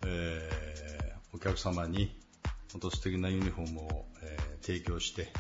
[0.06, 2.16] えーお客様に、
[2.72, 5.34] 本当素敵なユニフォームを、えー提供して、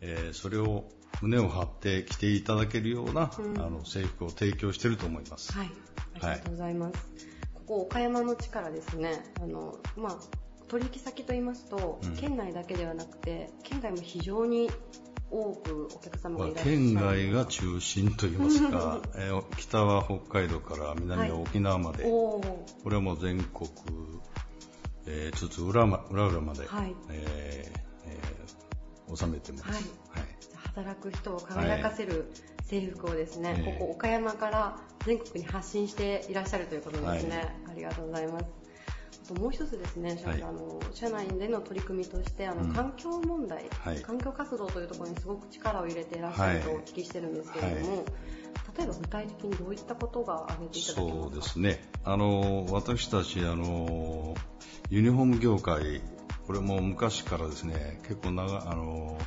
[0.00, 0.84] えーそれを
[1.20, 5.52] 胸を張って着ていただけるような、うんあの制服を提供していると思います。
[5.52, 5.70] はい、
[6.14, 6.94] ありがとうございます。
[7.54, 14.70] ここ岡山の地からですね、あのまあ取引先と言いますと、うん県内だけではなくて県外も非常に
[15.30, 16.76] 多くお客様まあがいらっしゃる。
[16.76, 23.68] 県外が中心といいますか、 えー北は北海道から南は沖縄まで、おーこれはもう全国、
[25.06, 29.64] えー、つつ裏ま裏裏まで、はいえーえー収めてます。
[29.64, 30.38] はいはい
[30.74, 32.30] 働く人を輝かせる
[32.62, 37.36] 制服をですね、ええここ岡山から全国に発信していらっしゃるということですね。
[37.36, 38.57] はいありがとうございます。
[39.30, 40.42] あともう一つですね、はい。
[40.42, 42.72] あの社内での取り組みとしてあの、うん。
[42.72, 44.00] 環境問題、はい。
[44.02, 48.04] 環境活動というところにすごく力を入れていらっしゃるとお聞きしてるんですけれども、はい。
[48.78, 51.22] 例えば具体的にどういったことが挙げていただけますか？
[51.22, 51.84] そうですね。
[52.04, 54.34] あの、私たち、あの、
[54.90, 56.00] ユニフォーム業界、
[56.46, 59.18] これも昔からですね、結構長あの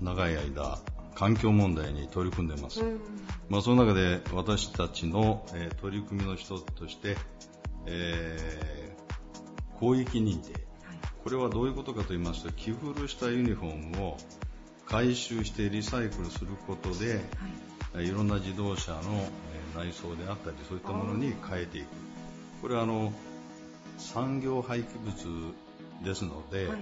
[0.00, 0.78] 長い間、
[1.16, 2.80] 環境問題に取り組んでます。
[2.80, 3.00] うん。
[3.48, 7.16] まあ、その中で私たちの、えー取り組みの一つとして、
[7.86, 8.79] えー
[9.80, 10.52] 広域認定。
[10.52, 10.98] はい。
[11.24, 14.16] これはどういうことかと言いますと、着古したユニフォームを
[14.86, 17.20] 回収してリサイクルすることで、はい。
[17.94, 21.86] えーいろんな自動車のえー内装であったり、そういったものに変えていく。
[22.62, 23.12] これはあの、
[23.98, 25.54] 産業廃棄物
[26.04, 26.78] ですので、はい。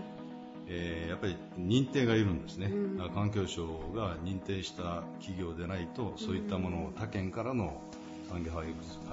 [0.68, 3.10] えーやっぱり認定がいるんですね、うん。
[3.14, 7.80] 環境省が認定した企業でないと、そういったものを他県からの
[8.30, 8.66] 産業廃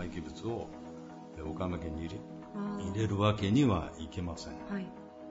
[0.10, 0.68] 棄物を
[1.38, 2.10] えー岡山県に入
[2.80, 4.54] 入れるわけにはいけません。
[4.70, 4.86] はい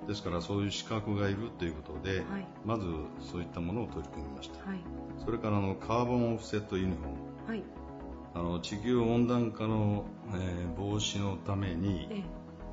[0.07, 2.85] ですからそういう資格がいるということで、はいまず
[3.21, 4.69] そういったものを取り組みました。
[4.69, 4.81] はい
[5.25, 7.15] それからあのカーボンオフセットユニフォーム。
[7.49, 7.63] はい
[8.35, 12.23] あの地球温暖化の、えー防止のために、ええ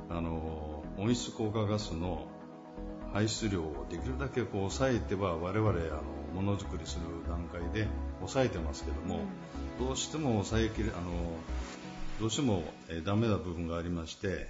[0.10, 2.28] あの温室効果ガスの
[3.14, 7.88] 排出量をできるだけこう抑えては我々あのものづくりする段階で
[8.20, 9.22] 抑えてますけども、
[9.80, 11.12] どうしても抑えきれあの
[12.21, 14.47] どうしても、えーダメな部分がありまして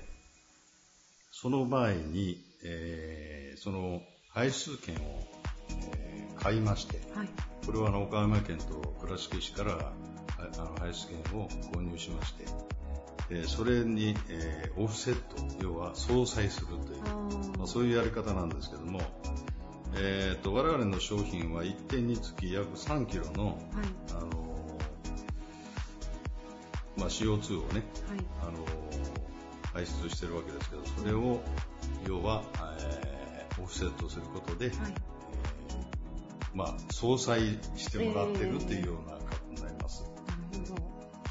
[1.31, 4.99] その場合に、えーその排出権を、
[5.95, 7.29] えー買いましてはい。
[7.65, 9.93] これはあの岡山県と倉敷市からあ
[10.57, 12.45] あの排出権を購入しまして、
[13.29, 18.99] えーそれに、えーオフセット要は相殺するというまあ、そういうやり方なんですけども、
[19.95, 23.55] えー、と我々の商品は1点につき約3キロの、はい。
[24.17, 24.50] あの
[26.97, 28.19] まあ、CO2 をね、はい。
[28.41, 28.65] あの
[29.73, 31.39] 排出してるわけですけどそれを
[32.07, 32.43] 要は、
[32.79, 34.75] えーオフセットすることで、はい。
[34.77, 37.41] えーまあ、相殺
[37.75, 40.05] してもらってるというような格好になります。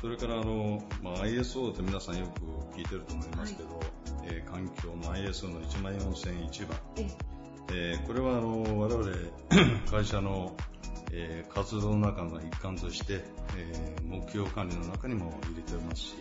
[0.01, 3.81] それからあの、まあ、ISO って皆さんよく聞いてると思いますけど、
[4.25, 7.09] えー環境の ISO の1万4001番、え
[7.73, 7.99] え。
[8.03, 9.07] ーこれはあの我々
[9.91, 10.55] 会社の、
[11.13, 13.25] えー活動の中の一環として、
[13.57, 16.15] えー目標管理の中にも入れてますし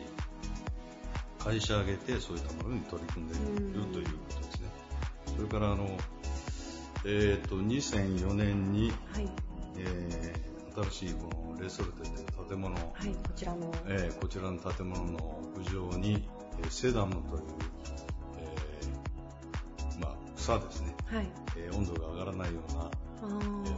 [1.39, 3.37] 会社挙げてそういったものに取り組んでい
[3.73, 4.69] るうんということですね。
[5.35, 5.87] それからあの、
[7.05, 9.29] えー、と2004年に、はい。
[9.77, 10.49] えー
[10.91, 12.93] 新しいこのレソルテという建物、はいこ
[13.35, 13.71] ちらの。
[13.87, 16.27] えーこちらの建物の屋上に、
[16.61, 17.23] えーセダムという、
[18.37, 20.93] えーまあ、草ですね。
[21.05, 21.27] はい。
[21.57, 22.91] えー温度が上がらないような、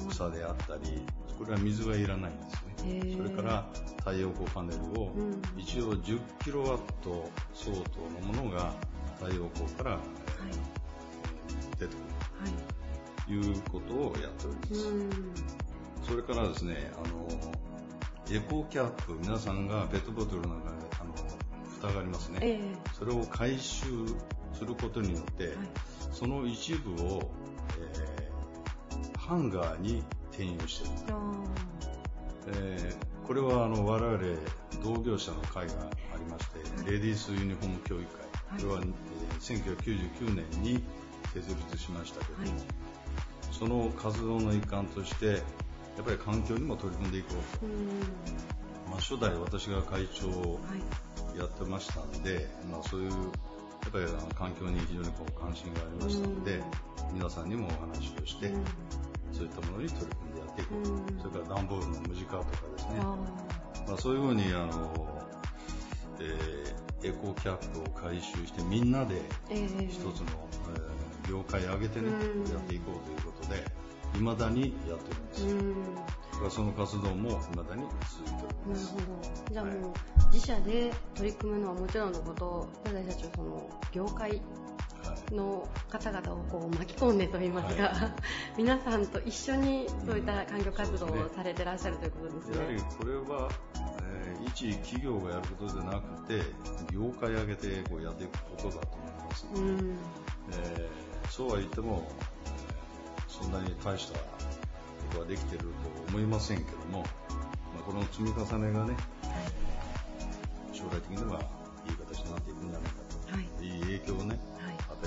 [0.09, 1.01] 草であったり、
[1.37, 3.15] これは水がいらないんですね。
[3.17, 3.67] それから
[3.99, 5.41] 太陽光パネルを、うん。
[5.57, 8.73] 一応10キロワット相当のものが
[9.19, 9.99] 太陽光から、
[11.79, 11.97] 出てく
[12.39, 13.41] はい。
[13.41, 14.87] るということをやっております。
[14.87, 15.09] うん。
[16.07, 17.27] それからですね、あの、
[18.35, 21.13] エコーキャップ、皆さんがペットボトルの中で、あの、
[21.79, 22.39] 蓋がありますね。
[22.41, 22.75] ええ。
[22.97, 23.85] それを回収
[24.53, 25.55] することによって、はい。
[26.11, 27.31] その一部を、
[27.79, 28.20] えー
[29.31, 31.15] ハンガーに転用してる。
[31.15, 31.31] あ
[32.47, 34.17] えーこれはあの我々
[34.83, 36.47] 同業者の会がありまし
[36.83, 38.11] て、レディースユニフォーム協議会、
[38.61, 38.93] これは、えー
[39.39, 40.83] 1999年に
[41.33, 42.51] 設立しましたけども、はい。
[43.53, 45.39] その活動の一環として、やっ
[46.03, 47.65] ぱり環境にも取り組んでいこうと、
[48.89, 50.59] まあ、初代私が会長を
[51.37, 53.15] やってましたんで、まあ、そういうや
[53.87, 56.61] っぱりあの環境に非常にこう関心がありましたので、
[57.13, 58.51] 皆さんにもお話をして、
[59.31, 62.99] そういったものに取り組んでやっていこう、それから段ボールの無地化とかですね、
[63.87, 65.25] まあ、そういうふうにあの、
[66.19, 69.87] えーエコキャップを回収してみんなでええ。
[69.89, 70.25] 一つの、
[70.75, 73.63] えー業界上げてね、うんやっていこうということで
[74.13, 75.45] 未だにやってるんです、
[76.43, 76.51] うん。
[76.51, 78.93] その活動も未だに続いております。
[78.95, 79.53] なるほど。
[79.53, 79.91] じゃあもう、はい。
[80.33, 84.41] 自社で取り組むのはもちろんのこと、太宰社長、その、業界はい
[85.31, 88.15] の方々をこう巻き込んでといいますか、は
[88.57, 92.83] 皆さんと一緒にそういった環境活動をされてらっしゃるということですやはりね。
[92.99, 93.49] これは、
[94.03, 96.41] えー一企業がやることでなくて
[96.91, 99.97] 業界上げてこうやっていくことだと思います、うん。
[100.51, 102.03] えーそうは言っても、
[102.45, 102.81] えー
[103.31, 104.25] そんなに大したこ
[105.13, 107.05] とはできていると思いませんけども、ま
[107.79, 108.95] あ、この積み重ねがね
[110.71, 111.39] 将来的には
[111.87, 113.65] いい形になっていくんじゃないかと、はい。
[113.65, 114.39] い、い影響をね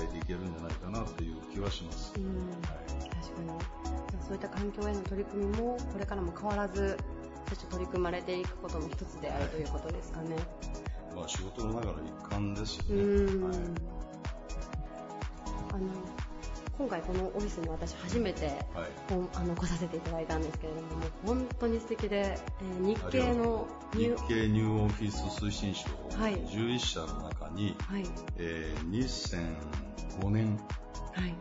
[0.03, 2.25] えていけるんじゃないかなという気はします、うん。
[2.25, 2.35] はい
[3.21, 3.59] 確かに。
[4.27, 6.97] そういった環境への取り組みも、これからも変わらず、
[7.49, 10.35] 社長取り組まれていくことの一つであるということですかね。
[11.15, 13.57] まあ、仕事の中の一環ですようね、んはい
[15.71, 16.14] あの
[16.77, 18.57] 今回このオフィスに私初めてはい。
[19.35, 25.87] あの来させていただいたんですけれどももう本当に素敵で、えー日系の日ニュ経ニューオフィス推進賞
[26.19, 26.35] はい。
[26.35, 28.03] 11社の中に、はい。
[28.37, 28.89] えー
[30.19, 30.57] 2005年、
[31.13, 31.33] はい。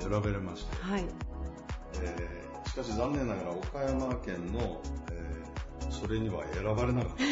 [0.00, 1.04] えー選ばれまして、はい。
[2.02, 4.80] えーしかし残念ながら岡山県の、
[5.12, 5.34] えー
[5.90, 7.22] それには選ばれなかった。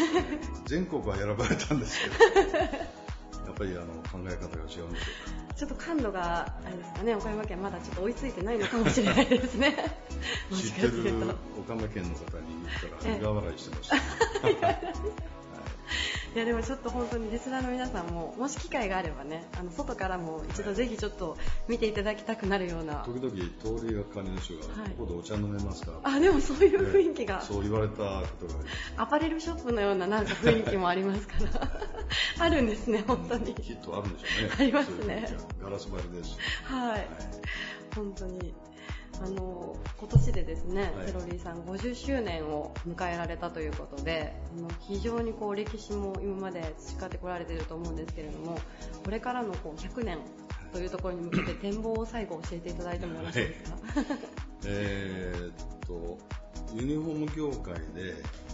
[0.66, 2.14] 全国は選ばれたんですけど
[3.46, 5.06] やっぱりあの考え方が違うんでしょ
[5.56, 7.14] ちょっと感度があれですかね。
[7.14, 9.76] 岡山県まだちょっと追いついてないのかもしれないですね。
[10.50, 10.90] 知ってる
[11.58, 13.96] 岡山県の方に言ったええら苦笑いしてました、
[16.34, 21.36] いやでもちょっと本当にリスナーの皆さんももし機会があればねあの外からも一度ぜひちょっと
[21.68, 23.30] 見ていただきたくなるような時々
[23.78, 24.90] 通りがかりの人が、はい。
[24.92, 25.92] ここでお茶飲めますか？
[26.02, 28.00] あでもそういう雰囲気が、そう言われたこ
[28.40, 28.54] とが
[28.96, 31.68] アパレルショップのようななんか雰囲気もありますから。
[32.44, 33.54] あるんですね本当に。
[33.54, 34.54] きっとあるんでしょうね。
[34.58, 35.36] ありますね。
[35.62, 36.36] ガラス張りですし。
[36.64, 36.90] はい。
[36.92, 37.08] はい。
[37.94, 38.54] 本当に
[39.20, 41.06] あの今年でですね、はい。
[41.06, 48.58] セロリーさん50周年を迎えられたということであの非常にこう歴史も今まで培ってこられていると思うんですけれども
[49.04, 50.18] これからのこう100年
[50.72, 53.78] というところに向けて展望を最後教えていただいてもよろしいですか、
[54.66, 55.54] えーっ
[55.86, 56.18] と、
[56.74, 58.52] ユニフォーム業界で、えー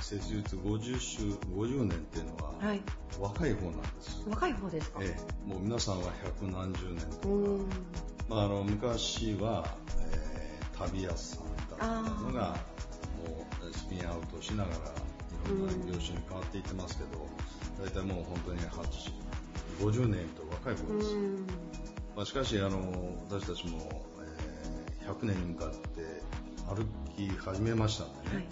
[0.00, 1.22] 設立50周、
[1.54, 2.80] 50年っていうのは、はい。
[3.20, 4.24] 若い方なんです。
[4.28, 5.48] 若い方ですか、ええ。
[5.48, 7.68] もう皆さんは百何十年とか、うん
[8.28, 9.64] まあ、あの昔は、
[10.12, 10.38] えー
[10.78, 14.80] 旅安さんだったのが、もうスピンアウトしながら、い
[15.48, 17.26] ろんな業種に変わっていってますけど、
[17.84, 19.12] 大体もう本当に80
[19.80, 21.14] 50年と若い方です。
[21.14, 21.46] うん。
[22.14, 26.22] まあ、しかしあの私たちも、えー100年に向かって
[26.68, 26.84] 歩
[27.16, 28.46] き始めましたんでね、はい。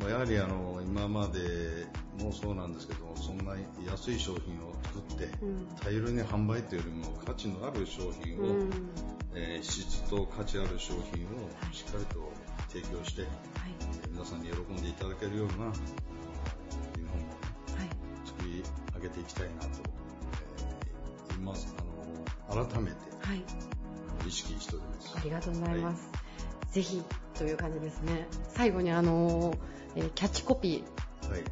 [0.00, 1.86] まあ、やはりあの今まで
[2.22, 3.54] もそうなんですけどそんな
[3.90, 8.70] 安い商品を作ってうん大量に販売というよりも価値のある商品を、うん
[9.34, 12.32] えー質と価値ある商品をしっかりと
[12.68, 13.30] 提供して、はい
[14.02, 17.24] えー皆さんに喜んでいただけるようなあのユニフォーム
[17.74, 17.88] をはい
[18.24, 18.62] 作り
[18.94, 19.68] 上げていきたいなと、
[21.28, 23.42] えー今あの改めてはい
[24.26, 25.12] 意識しております。
[25.16, 26.08] ありがとうございます。
[26.72, 27.02] ぜひ
[27.34, 28.26] という感じですね。
[28.48, 29.54] 最後にあの、
[29.94, 30.82] えーキャッチコピ
[31.28, 31.40] はい。
[31.40, 31.44] ー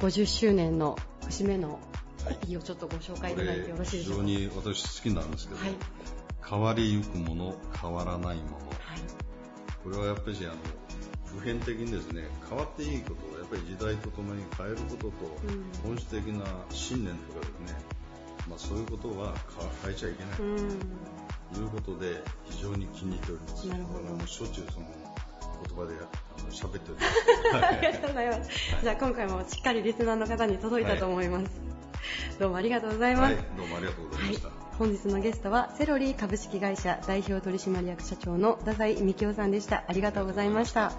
[0.00, 1.78] 50周年の節目の
[2.56, 4.22] をちょっとご紹介いこただいてよろしいでしょうか？
[4.22, 5.74] 常に私好きなんですけど、はい。
[6.48, 8.56] 変わりゆくもの、変わらないもの。
[8.56, 9.00] はい。
[9.82, 10.54] これはやっぱりあの
[11.38, 15.08] 普遍的にですね、変わっていいことをやっぱり時代とともに変えることと、
[15.46, 17.78] うん本質的な信念とかですね、
[18.48, 19.34] まあそういうことは
[19.82, 20.40] 変変えちゃいけない。
[20.40, 20.78] うん。
[21.54, 23.66] ということで、非常に気に入っております。
[23.68, 24.86] なるほどもうしょっちゅうその
[25.66, 25.94] 言葉で
[26.50, 27.66] 喋っております。
[27.66, 28.50] ありがとうございます。
[28.82, 31.71] じゃあ今回もしっかりリスナーの方に届いたと思います。
[32.38, 33.34] どうもありがとうございます。
[33.34, 34.48] はい、どうもありがとうございました。
[34.78, 39.84] 本日のゲストはセロリ株式会社代表取締役社長の太宰幹夫さんでした。
[39.86, 40.92] ありがとうございました。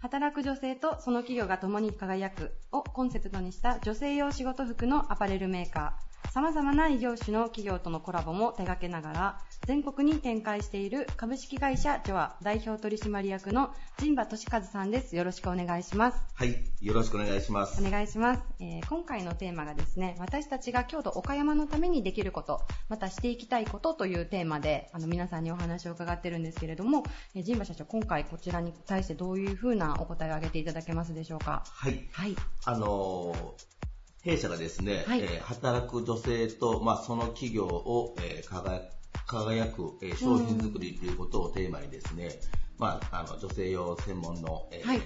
[0.00, 15.16] 働く女性とその企業が共に輝くをコンセプトにした女性用仕事服のアパレルメーカー、様々な異業種の企業とのコラボも手掛けながら、全国に展開している株式会社ジョア代表取締役の陣馬俊和さんです。
[15.16, 16.22] よろしくお願いします。
[16.34, 17.84] はい、よろしくお願いします。
[17.84, 27.02] お願いします、えー今回のテーマがですね、私たちが京都岡山のためにできること、またしていきたいことというテーマで、あの皆さんにお話を伺ってるんですけれども、
[27.34, 31.64] えー、神馬社長、今回こちらに対してどういうふうなお答えを挙げていただけますでしょうか？
[31.66, 32.36] はい、はい。
[32.64, 33.79] あのー
[34.22, 35.20] 弊社がですね、はい。
[35.20, 38.82] えー働く女性と、まあ、その企業を、えー輝
[39.26, 42.30] 輝く、えー商品作りということをテーマにですね、
[42.78, 45.00] まあ、あの女性用専門の、えーはい。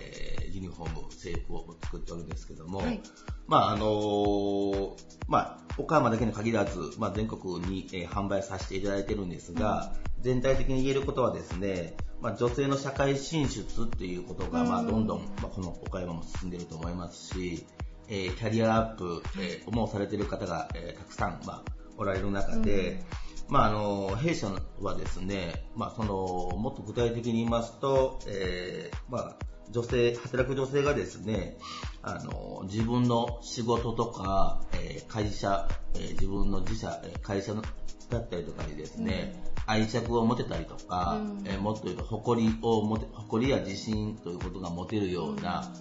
[0.52, 3.00] ユニフォーム、制服を作っておるんですけども、はい。
[3.46, 4.90] まああのー
[5.28, 14.86] まあ、岡山だけに限らず、まあ、全国に、えー販売させていただいてるんですが、全体的に言えることはですね、まあ、女性の社会進出っていうことが、まあ、うん。
[14.88, 17.66] どんどん、まあ、この岡山も進んでいると思いますし、
[18.08, 21.62] えーキャリアアップ、えーもうされている方が、えーたくさん、まあ、
[21.96, 23.02] おられる中で、
[23.48, 24.48] まあ、あの弊社
[24.80, 26.14] はですね、まあ、その
[26.56, 29.36] もっと具体的に言いますと、えーまあ、
[29.70, 31.58] 女性働く女性がですね
[32.02, 37.62] あの自分の仕事とか、えー会社、えー自分の自社えー会社の
[38.10, 39.34] だったりとかにですね、
[39.66, 41.42] 愛着を持てたりとか、うん。
[41.46, 45.72] えーもっと言うと誇りを持て誇りや自信ということが持てるような、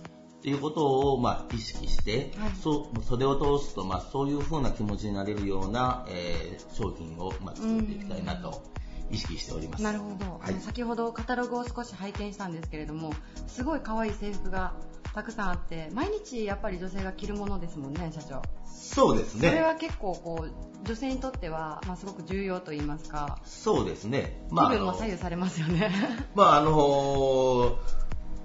[0.44, 8.62] っていうことを、まあ、意識して、はいそうそれを通すと、まあ、そういう風な気持ちになれるような、えー商品を、まあ、作っていきたいなと
[9.10, 9.84] 意識しております。
[9.84, 13.14] なるほど、はい先ほどカタログを少し拝見したんですけれども
[13.48, 14.74] すごい可愛い制服が
[15.14, 19.48] たくさんあって毎日やっぱり女性が着るものですもんね社長そうですね。
[19.48, 24.46] それは結構こう女性にとっては、まあ、すごく重要と言いますかそうですね。
[24.50, 25.90] 気分も左右されますよね
[26.36, 28.03] まああのー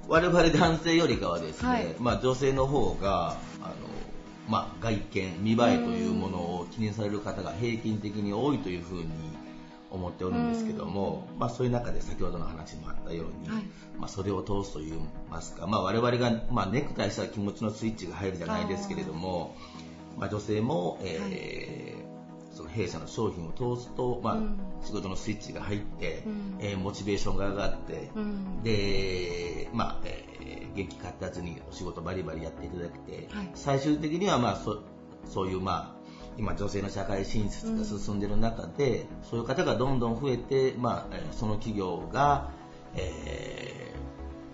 [0.08, 1.94] 我々男性よりかはですね、はい。
[1.98, 3.74] まあ女性の方が、あの
[4.48, 9.06] まあ外見、見栄えというものを気にされる方が平均的に多いというふうに
[9.90, 13.64] 思っておるんですけども、まあそういう中で先ほどの話にもあったように、はい。
[13.98, 14.92] まあそれを通すと言い
[15.30, 19.54] ますか、まあ我々が、まあネクタイしたら気持ちのスイッチが入るじゃないですけれども、
[20.16, 22.07] まあ女性も、えー
[22.58, 24.58] その弊社の商品を通すと、まあうん。
[24.82, 26.56] 仕事のスイッチが入って、うん。
[26.58, 28.62] えーモチベーションが上がって、うん。
[28.64, 33.50] で、まあ、えー元気活発にお仕事バリバリやっていただけて、はい。
[33.54, 34.82] 最終的には、まあ、そ
[35.24, 35.98] そういう、まあ、
[36.36, 42.48] 今女性の社会進出が進んでいる中で、そういう方がどんどん増えて、まあ、えーその企業が、
[42.94, 43.94] え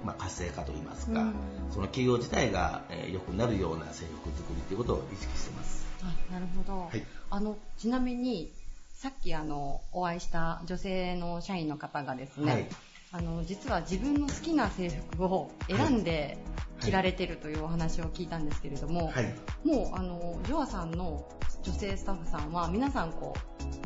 [0.03, 1.35] ーまあ、活性化といいますか、うん。
[1.71, 5.84] その企業自体が、えー良くなるような制服作りということを意識しています。
[6.05, 7.03] あなるほど、はい。
[7.31, 8.53] あのちなみに
[8.93, 12.67] さっきあのお会いした女性の社員の方がですね、はい。
[13.13, 16.37] あの実は自分の好きな制服を選んで
[16.81, 19.35] 着られてるというお話を聞いたんですけれども、はい。
[19.65, 21.25] もうあのジョアさんの
[21.63, 23.35] 女性スタッフさんは皆さんこ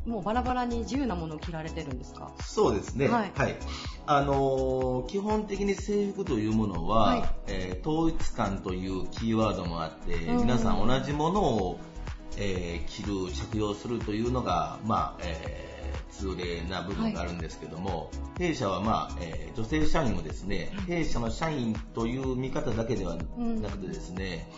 [0.07, 2.33] うもうバラバラに自由なものを着られてるんですか？
[2.41, 3.09] そうですね。
[3.09, 3.53] ははい。
[3.53, 3.55] い。
[4.07, 7.31] あのー基本的に制服というものは、はい。
[7.49, 10.37] えー統一感というキーワードもあって、うん。
[10.39, 11.79] 皆さん同じものを、
[12.37, 15.69] えー着る、着用するというのが、まあ、えー
[16.11, 24.51] 通例な部分があるんですけども、弊社は、まあえー女性社員もですね、弊社の社員という見方だけではなくてですね、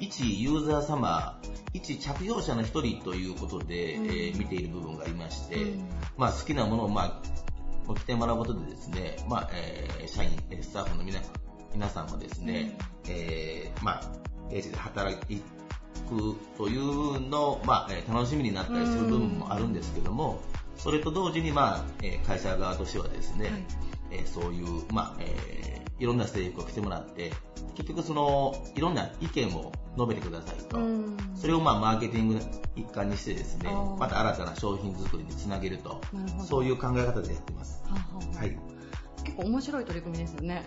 [0.00, 1.40] 一ユーザー様、
[1.72, 4.06] 一着用者の一人ということで、うん。
[4.06, 5.88] えー見ている部分がありまして、うん。
[6.16, 7.20] まあ、好きなものを、ま
[7.88, 11.20] あ、着てもらうことでですね、まあえー社員、えースタッフの皆
[11.74, 12.76] 皆さんもですね、
[13.08, 14.02] えーまあ、
[14.50, 15.16] 弊社で働
[16.08, 20.40] くというのを、まあえー楽しみになったりする部分もあるんですけども、
[20.76, 23.64] それと同時に、まあえー会社側としてはですね、はい。
[24.10, 27.32] えーそういう、まあえーいろんな制服を着てもらって、
[27.74, 30.78] 結局その、いろんな意見を述べてくださいと。
[30.78, 31.16] うん。
[31.34, 32.40] それをまあマーケティングの
[32.76, 33.68] 一環にしてですね
[33.98, 36.00] また新たな商品作りにつなげると
[36.44, 37.82] そういう考え方でやってます。
[37.84, 38.56] ははい。
[39.24, 40.64] 結構面白い取り組みですよね。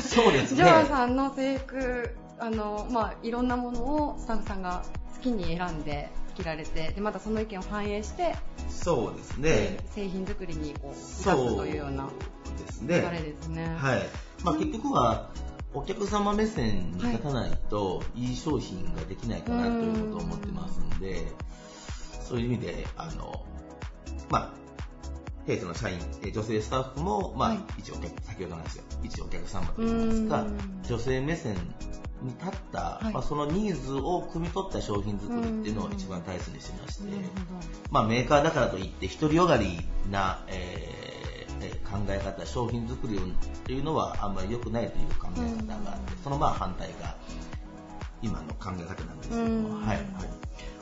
[0.00, 0.56] そうですね。
[0.62, 3.80] ジョアさんの制服あの、まあ、いろんなもの
[4.10, 4.84] をスタッフさんが
[5.16, 8.36] 好きに選んで着られてでまたその意見を反映して、
[8.68, 9.78] そうですね。
[9.94, 12.10] 製品作りにこう生かすそうというような
[12.58, 13.10] です流ね。
[13.10, 13.74] れですね。
[13.78, 14.02] はい。
[14.42, 15.30] まあ結局は、
[15.72, 21.22] お客様目線に立たないと、いい商品ができないかなということを思ってますんで、
[22.20, 23.44] そういう意味で、あの、
[24.28, 24.64] まあ、
[25.46, 31.56] 弊社の社員、え女性スタッフも、まあ、はい一お客、先ほどの話よ、一お客様といいますかうん、女性目線
[32.22, 33.12] に立った、はい。
[33.12, 37.04] まあ、そのニーズを汲み取った商品作りっていうのを一番大切にしてまして、
[37.90, 43.24] まあ、メーカーだからといって独りよがりな、えーえー考え方商品作りをっ
[43.64, 47.14] ていうのはあんまり良くないという考え方があって、そのまあ反対が
[48.20, 49.86] 今の考え方なんですけども、うん。
[49.86, 50.06] はいはい、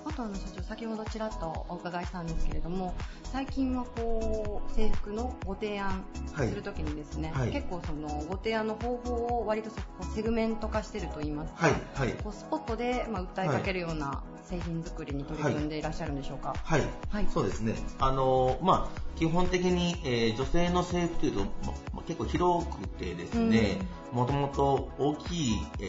[0.04, 2.94] あとあの社長先ほどちらっとお伺いしたんですけれども
[3.24, 6.04] 最近はこう制服のご提案
[6.36, 7.42] するときにですね、はい。
[7.42, 7.50] はい。
[7.52, 12.12] 結構そのご提案の方法を割とそこセグメント化してると言いますか、はい、はい。
[12.22, 16.54] こうスポットで、まあ、訴えかけるような製品作りに取り組んでいらっしゃるんでしょうか。
[16.62, 17.26] はい、はい。
[17.32, 17.74] そうですね。
[17.98, 21.48] あのまあ基本的に、えー女性の制服というと、ま
[21.94, 23.78] ま結構広くてですね、
[24.10, 25.84] もともと大きい、え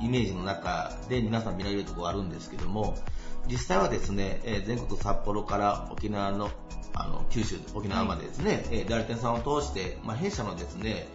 [0.00, 2.96] ーイメージの中で皆さん見られるところがあるんですけども、
[3.50, 6.50] 実際はですね、えー全国札幌から沖縄の
[6.94, 11.08] あの九州、沖縄までですね、えー代理店さんを通して、まあ、弊社のですね、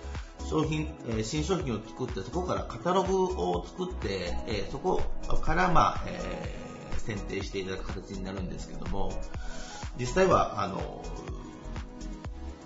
[0.49, 5.01] 商品、えー新商品を作って、そこからカタログを作って、えーそこ
[5.41, 6.63] から、まあ、えー
[6.99, 9.11] 選定していただく形になるんですけども、
[9.99, 11.03] 実際は、あの、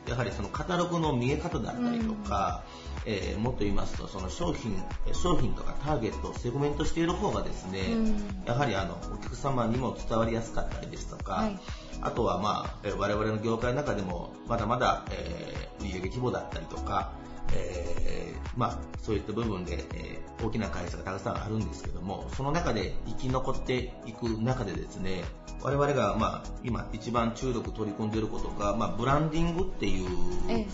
[0.08, 2.64] やはりそのカタログの見え方だったりとか、
[3.06, 4.74] えーもっと言いますと、その商品、
[5.06, 8.16] えー商品とかターゲットをセグメントしている方がですね、うん。
[8.46, 11.60] やはりあの、お客様にも伝わりやすかったりですとか、はい。
[12.02, 17.12] あとはまあ、えー我々の業界の中でも、まだまだ、えー売上規模だったりとか、
[17.54, 25.24] えーまあ、そういった部分で、えー大きな会社がたくさんあるんですけども、その中で生き残っていく中でですね、
[25.64, 30.08] 我々が、まあ、今一番注力取り組んでいることが、まあ、ブランディングっていう、
[30.48, 30.68] え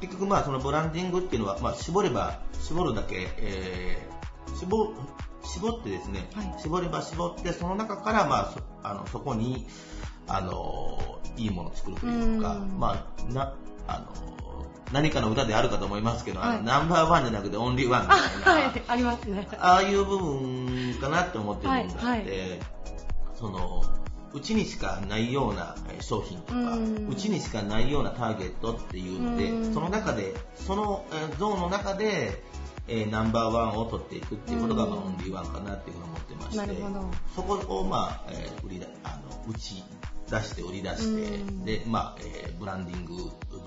[0.00, 4.22] 結局まあそのブランディングっていうのは、まあ、絞れば絞るだけ、えー
[4.58, 4.94] 絞
[5.44, 6.62] 絞ってですね、はい。
[6.62, 9.66] 絞れば絞ってその中からまあそあのそこに
[10.28, 12.78] あのいいものを作るというか、うん。
[12.78, 13.54] まあな
[13.86, 16.58] あの何かの歌であるかと思いますけど、あはい。
[16.58, 19.48] のナンバーワンじゃなくてオンリーワンみたいな、はい、ありますね。
[19.58, 22.60] ああいう部分かなって思ってる部分があって、はい。
[23.34, 23.82] その
[24.34, 26.76] うちにしかないようなえー商品とか、
[27.10, 29.74] うちにしかないようなターゲットっていうので、うん。
[29.74, 32.42] その中で、そのえーゾーンの中で、
[32.88, 36.82] えーナンバーワンを取っていくっていうことが、オンリーワンかなっていうふうに思ってまして、
[37.36, 39.82] そこを、まあ、えー売りだあの打ち
[40.30, 41.04] 出して売り出して、
[41.36, 41.64] うん。
[41.64, 43.12] で、まあ、えーブランディング、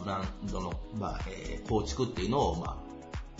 [0.03, 2.84] ブランドの、まあ、えー構築っていうのを、まあ、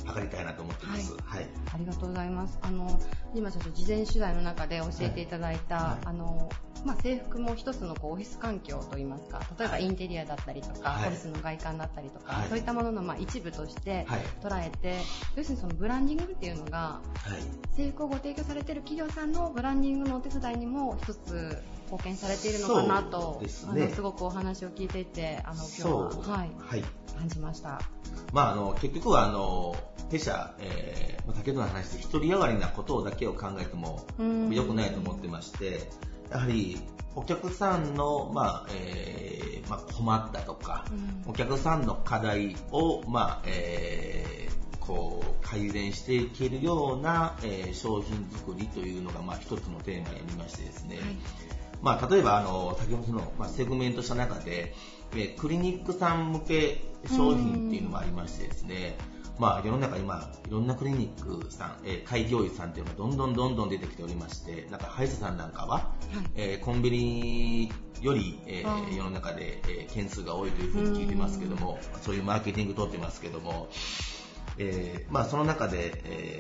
[0.06, 1.14] 図りたいなと思ってます。
[1.24, 1.47] はい。
[1.74, 2.58] ありがとうございます。
[2.62, 2.99] あの、
[3.34, 6.06] 今社長、事前取材の中で教えていただいた、はい。
[6.06, 6.49] あの、
[6.86, 9.86] まあ、制服も一つのこうオフィス環境といいますか、例えばはい。
[9.86, 11.08] インテリアだったりとか、はい。
[11.08, 12.49] オフィスの外観だったりとか、はい。
[12.49, 14.22] そういったもののまあ一部としてはい。
[14.41, 14.95] 捉えて、
[15.36, 17.01] 要するにそのブランディングっていうのが、は
[17.38, 17.76] い。
[17.76, 23.90] 制服をご提供されている企業さんのブランディングのお手伝いにも一つ貢献されているのかなと、すね。
[23.90, 25.84] すごくお話を聞いていて、あの今日
[26.30, 26.84] は、はい、はい。
[27.18, 27.82] 感じました。
[28.34, 29.76] まあ、あの結局はあの
[30.12, 34.54] 弊社、えーまあ先ほどの話で独りよがりなことだけを考えてもうん。
[34.54, 35.90] 良くないと思ってまして
[36.30, 36.78] やはり
[37.16, 41.32] お客さんの、まあえーまあ、困ったとか、うん。
[41.32, 44.56] お客さんの課題を、まあえー
[44.86, 51.06] こう改善していけるような、えー商品作りというのが、まあ、一つのテーマにありましてですね、はい
[51.86, 54.74] まあ、例えばあの先ほどの、まあ、セグメントした中で、
[55.14, 58.98] えークリニックさん向け商品っていうのもありましてですね、
[59.38, 65.92] まあ、世の中今いろんなクリニックさん、えー開業医さんっていうのがどんどんどんどん出てきておりましてなんか歯医者さんなんかは、
[66.36, 67.72] えーコンビニ
[68.02, 73.70] より、えー世の中で、えー件数が多いというふうに聞いてますけどもそういうマーケティング取ってますけども、
[74.58, 76.40] えーまあ、その中で、え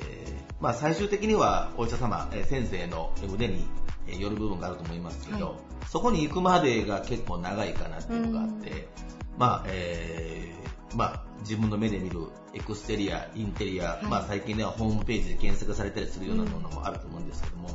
[0.49, 3.63] ーまあ、最終的にはお医者様、えー先生の腕に
[4.07, 5.55] えーよる部分があると思いますけど、はい。
[5.87, 8.87] そこに行くまでが結構長いかなっていうのがあって、
[9.37, 14.05] まあえーまあ、自分の目で見るエクステリア、インテリア、い。
[14.05, 17.69] まあ、最近ではホームページで検索されたりするようなものもあると思うんですけども、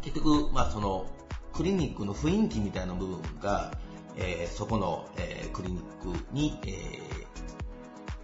[0.00, 1.06] 結局、まあ、その
[1.52, 3.72] クリニックの雰囲気みたいな部分が、
[4.16, 7.12] えーそこの、えークリニックに、えー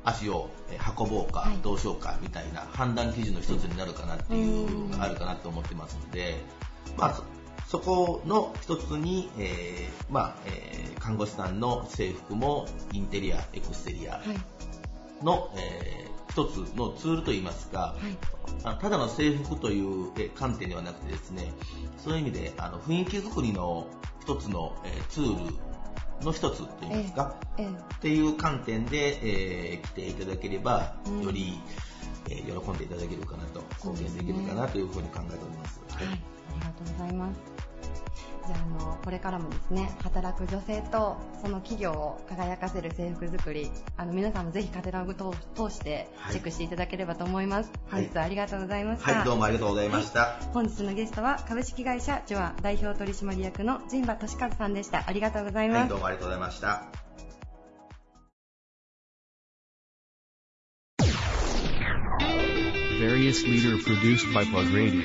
[0.05, 1.59] 足をえー運ぼうか、はい。
[1.59, 6.37] どうしようかみたいな判断基準の一つになるかなっていうのがあるかなと思ってますので、
[6.97, 7.25] まあ、そ
[7.69, 15.25] そこの一つに、えーまあえー看護師さんの制服もインテリア、エクステリアはい。
[15.25, 18.17] の、えー一つのツールといいますか、はい。
[18.65, 21.53] あただの制服というえー観点ではなくてですね、
[21.97, 23.87] そういう意味であの雰囲気作りの
[24.21, 25.55] 一つの、えーツール
[26.25, 27.71] の一つといいますか、ええっ
[28.01, 29.19] ていう観点で、
[29.73, 31.23] えー来ていただければ、うん。
[31.23, 31.59] より、
[32.31, 35.81] えー喜んでいただけるかなと、貢献できるかなというふうに考えております。
[35.89, 37.69] はい、ありがとうございます。
[38.49, 47.71] じゃあ、あの、これからもですね、働く女性とその企業を輝かせる制服作り、あの、皆さんもぜひカテログを通してはいチェックしていただければと思います。
[47.89, 49.13] はい本日はありがとうございました。
[49.13, 50.39] はい、どうもありがとうございました。
[50.55, 55.05] 本日のゲストは株式会社ジョア代表取締役の陣馬俊和さんでした。
[55.07, 55.81] ありがとうございます。
[55.81, 57.08] はい、どうもありがとうございました。
[63.29, 65.03] Various leader produced by Plug Radio.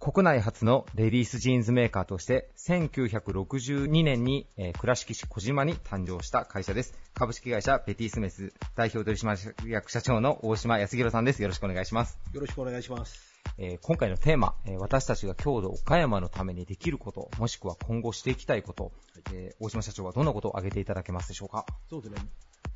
[0.00, 6.98] 国内初のレディースジーンズメーカーとして、1962年に、えー倉敷市小島に誕生した会社です。
[7.14, 11.42] 株式会社ベティスメス代表取締役社長の大島康弘さんです。
[11.42, 12.18] よろしくお願いします。
[12.32, 13.20] よろしくお願いします。
[13.56, 18.90] えー今回のテーマ、えー私たちが郷土岡山のためにできること、もしくは今後していきたいこと、
[19.32, 21.66] えー大島社長はどんなことを挙げていただけますでしょうか？
[21.88, 22.20] そうですね。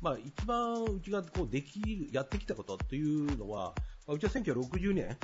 [0.05, 3.73] まあ、一番うちがこうできる、やってきたことっていうのは、
[4.05, 5.17] まあうちは1960年、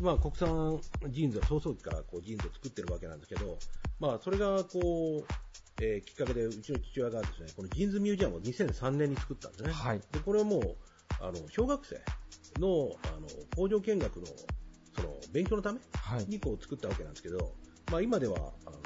[0.00, 0.80] まあ、国産
[1.10, 3.58] ジーンズの草創期からこうジーンズを作ってるわけなんですけど、
[4.00, 5.34] まあ、それがこう、
[5.82, 9.70] えーきっかけで、うちの父親がですね、このジーンズミュージアムを2003年に作ったんですね。
[9.70, 10.00] はい。
[10.10, 10.76] で、これはもう、
[11.20, 11.96] あの、小学生
[12.58, 14.26] の、あの、工場見学の、
[14.96, 16.24] その、勉強のためはい。
[16.26, 17.52] にこう作ったわけなんですけど、
[17.90, 18.78] まあ今では、あの、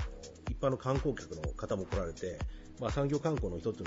[0.51, 2.37] 一般の観光客の方も来られて、
[2.81, 3.87] まあ産業観光の一つの、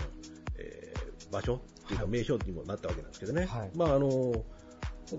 [0.58, 0.89] えー
[1.32, 3.46] 場所っていうかはい名所にもなったわけなんですけどね。
[3.46, 3.72] はい。
[3.76, 4.10] まああの、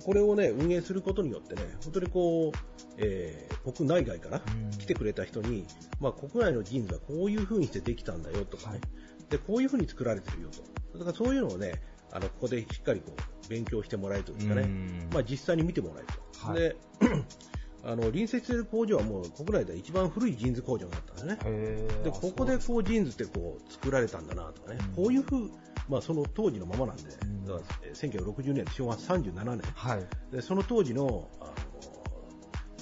[0.04, 2.58] これをね、運営することによってね、本当にこう、
[2.98, 4.70] えー国内外からうん。
[4.70, 5.66] 来てくれた人に、
[6.00, 8.80] まあ国内のジーンズはこういう風にしてできたんだよとかね、はい。
[9.28, 10.98] で、こういう風に作られてるよと。
[10.98, 15.08] だからそういうのをね、あの、ここでしっかりこう、勉強してもらえるというかね、うん。
[15.12, 16.06] まあ実際に見てもらえる
[16.40, 16.46] と。
[16.46, 16.58] はい。
[16.58, 16.76] で、
[17.84, 22.02] あの、隣接している工場はもう国内で一番古いジーンズ工場になったんですね。
[22.04, 25.48] で、ここでこうジーンズってこう作られたんだなとかね、こういう風、
[25.88, 30.06] まあその当時のままなんで、んだからえー1960年、昭和37年、はい。
[30.32, 31.44] でその当時の、あ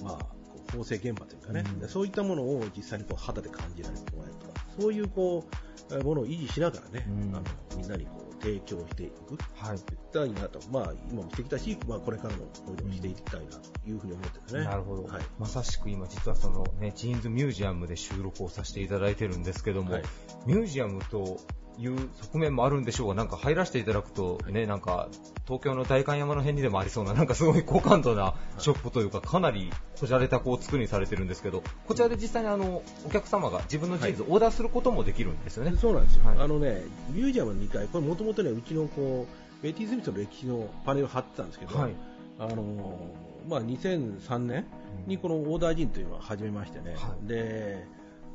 [0.03, 7.45] のまあ、こう縫製現場というかね、うんでそういったものを実際にこう肌で感じられてもらえるとか、そういうこう、えーものを維持しながらね、うんあの
[7.77, 9.39] みんなにこう提供していく。
[9.55, 9.79] はい。
[10.13, 14.65] たいなと、まあ、今もしてきたし、まあ、これからもこれでもしていきたいなというふうに思ってますね。
[14.65, 15.23] なるほど、はい。
[15.39, 20.03] まさしく今実はそのね、ジーンズミュージアムで収録をさせていただいてるんですけども、はい
[20.47, 21.39] ミュージアムと
[21.79, 25.09] いう側面もあるんでしょうが、なんか入らせていただくとね、なんか
[25.47, 29.71] 東京の代官山の辺にでもありそうな、なんかすごい高感度なショップというか、かなり
[30.01, 35.71] こじゃれたこう作りにされてるんですけど、こちらで実際にあの、お客様が自分のジーンズをオーダーすることもできるんですよね。
[35.71, 36.27] でそうなんですよ。
[36.27, 36.39] はい。
[36.39, 41.93] あのね、ミュージアムの2階、これもともとね、うちのこう、ベティ・スミスの歴史のパネルを貼ってたんですけど、はい。
[42.41, 44.67] あのーまあ、2003年
[45.07, 47.29] にこのオーダージーンズというのを始めましてね、はい。
[47.29, 47.85] で、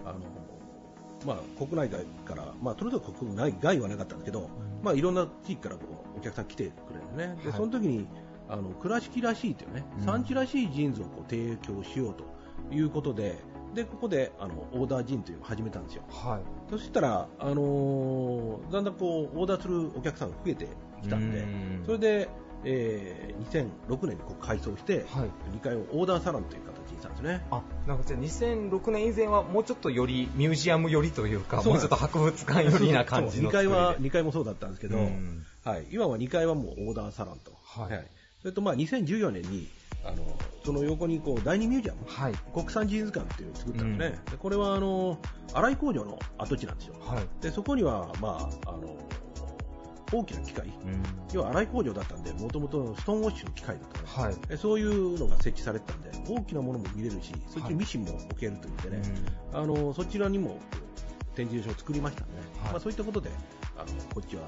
[0.05, 0.52] あのー
[1.25, 4.49] まあ、国内外から、まあ、とにかく国内外はなかったんですけど、
[4.81, 5.81] まあ、いろんな地域からこ
[6.15, 7.57] うお客さん来てくれるね、ではい。
[7.57, 8.07] その時に
[8.49, 10.05] あの倉敷らしいというね、うん。
[10.05, 12.25] 産地らしいジーンズをこう提供しようと
[12.73, 13.37] いうことで、
[13.73, 16.03] でここであのオーダージーンズというのを始めたんですよ。
[16.09, 16.69] はい。
[16.69, 20.67] そしたら、あのーだんだんこうオーダーするお客さんが増えて
[21.01, 21.83] きたんで、うん。
[21.85, 22.29] それで、
[22.65, 25.29] えー2006年にこう改装して、はい。
[25.55, 27.45] 2階をオーダーサロンという形たんですね。
[27.51, 38.07] あ、なんかじゃあ2006年以前はもうちょっとよりミュージアム寄りというか、もうちょっと博物館寄りな感じの2階は作り2階もそうだったんですけど、うんはい、今は2階はもうオーダーサロンと、はい
[38.41, 39.69] それとまあ2014年に
[40.03, 42.33] あのその横にこう第2ミュージアム、はい。
[42.53, 45.17] 国産ジーンズ館っていうのを作ったんですね、でこれはあの
[45.53, 46.95] 洗い工場の跡地なんですよ。
[46.99, 47.27] はい。
[47.41, 48.97] でそこには、まあ、あの
[50.13, 51.03] 大きな機械、うん。
[51.33, 54.35] 要は洗い工場だったんで、もともとストーンウォッシュの機械だったはい。
[54.47, 59.01] でそういうのが設置されてたんで、大きなものも見れるし、そっちにミシンも置けるといってね、
[59.53, 60.59] あのそちらにも
[61.35, 62.71] 展示場所を作りましたんで、はい。
[62.71, 63.29] まあ、そういったことで、
[63.75, 64.43] あのこっちは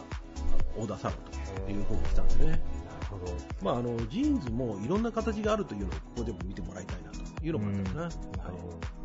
[0.78, 2.46] オーダーサロンという方にしたんですね。
[2.48, 2.60] なる
[3.10, 3.34] ほど。
[3.62, 8.00] まあ、あのジーンズもいろんな形があるというのをここでも見てもらいたいなというのもあったんですね。
[8.38, 9.05] なるほど。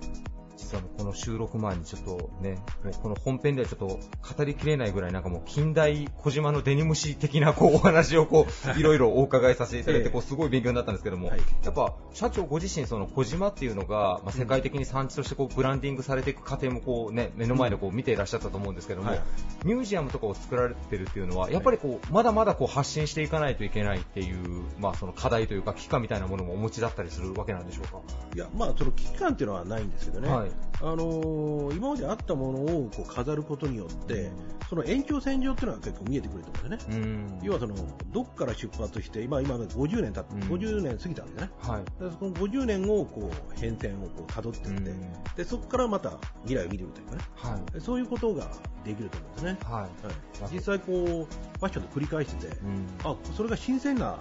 [0.70, 8.46] 実はこの収録前にちょっとね、もうこの本編ではちょっと語りきれないぐらいなんかもう近代小島のデニム史的なこうお話をこ
[8.76, 10.12] う いろいろお伺いさせていただいてええ。
[10.12, 11.40] こうすごい勉強になったんですけども、はい。
[11.64, 19.20] やっぱ社長ご自身その小島っていうのが、まあ、世界的に産地としてこうブランディングされていく過程もこうね目の前でこう見ていらっしゃったと思うんですけども、はい。
[19.64, 27.98] ミュージアムとかを作られてるっていうのはやっぱりこうまだまだこう発信していかないといけないっていうまあその課題というか危機感みたいなものもお持ちだったりするわけなんでしょうか？
[28.36, 30.50] いや、まあ、その危機感っていうのはないんですけどね、はい
[30.82, 34.30] あのー今まであったものをこう飾ることによって、
[34.68, 36.98] その延長線上っていうのが結構見えてくると思うんですよね。
[37.00, 37.38] うん。
[37.42, 37.74] 要はその、
[38.12, 40.60] どっから出発して、今、今50年経って、うん。
[40.60, 41.50] 50年過ぎたんでね。
[41.60, 41.84] はい。
[41.84, 45.12] でその50年をこう変遷をこう辿っていって、うん。
[45.36, 47.72] でそこからまた未来を見るというかね、はい。
[47.72, 48.50] でそういうことが
[48.84, 49.58] できると思うんですね。
[49.64, 50.42] はい。
[50.42, 52.86] はい、実際こう、ファッションで繰り返してて、うん。
[53.04, 54.18] あそれが新鮮な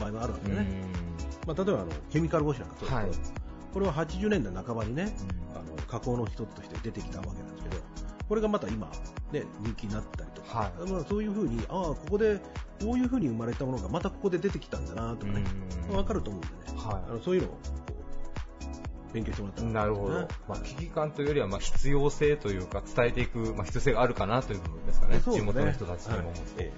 [0.00, 0.66] 場合もあるわけね。
[1.46, 3.43] まあ、例えばあのケミカルウォッシュなんかそうですけど、はい
[3.74, 5.12] これは80年代半ばにね、
[5.52, 5.58] うん。
[5.58, 7.82] あの加工の一つとして出てきたわけなんですけど、
[8.28, 8.90] これがまた今、
[9.32, 10.90] ね、人気になったりとか、はい。
[10.90, 12.36] まあ、そういうふうに、ああ、ここで、
[12.80, 15.42] こういうふうに生まれたものがまたここで出てきたんだなとかね、
[15.90, 15.96] うん。
[15.96, 17.02] わかると思うんでね、はい。
[17.10, 17.58] あのそういうのをこ
[19.10, 19.84] う勉強してもらったらな。
[19.86, 25.16] るほど、ねまあ、危機感というよりはまあ必要性というか伝えていく、まあ、必要性があるかなという部分ですかね。
[25.16, 25.22] ね。
[25.24, 26.38] 地元の人たちにも、はい。
[26.58, 26.72] え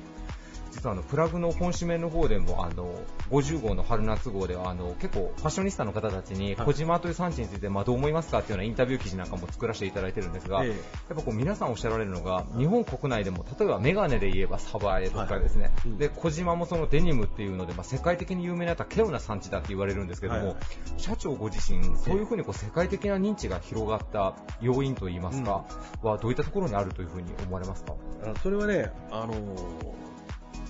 [0.77, 2.95] 実はあのプラグの本紙面の方でもあの
[3.31, 6.67] 50号の春夏号ではあの結構ファッショニスタの方たちにはい。
[6.67, 10.71] 小島という産地についてまあどう思いますかっていうようなインタビュー記事なんかも作らせていただいてるんですが、ええ。
[10.71, 20.57] やっぱこう皆さんおっしゃられるのが日本国内でも例えばメガネで言えばサバエとかですね、で小島もそのデニムっていうので、まあ、世界的に有名なやった稀有な産地だって言われるんですけども、はい。
[20.99, 25.65] 社長ご自身そういうふうにこう世界的な認知が広がった要因といいますか、
[26.03, 27.95] はどういったところにあるというふうに思われますか？
[28.25, 30.07] あそれはね、あのー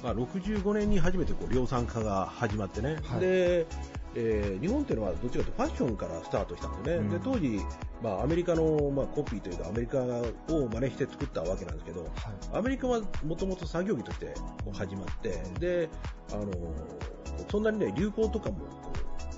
[0.06, 3.20] まあ、65年に初めてこう量産化が始まってね、はい。
[3.20, 3.66] で
[4.14, 7.10] えー日本っていうのはどっちかというとファッションからスタートしたんでね、うん。
[7.10, 7.60] で当時、
[8.00, 12.08] まあ、アメリカの、まあ、コピーというかアメリカを真似して作ったわけなんですけど、
[12.52, 14.32] アメリカはもともと作業着として
[14.72, 15.88] 始まって、で
[16.32, 16.52] あの
[17.50, 18.58] そんなに、ね、流行とかも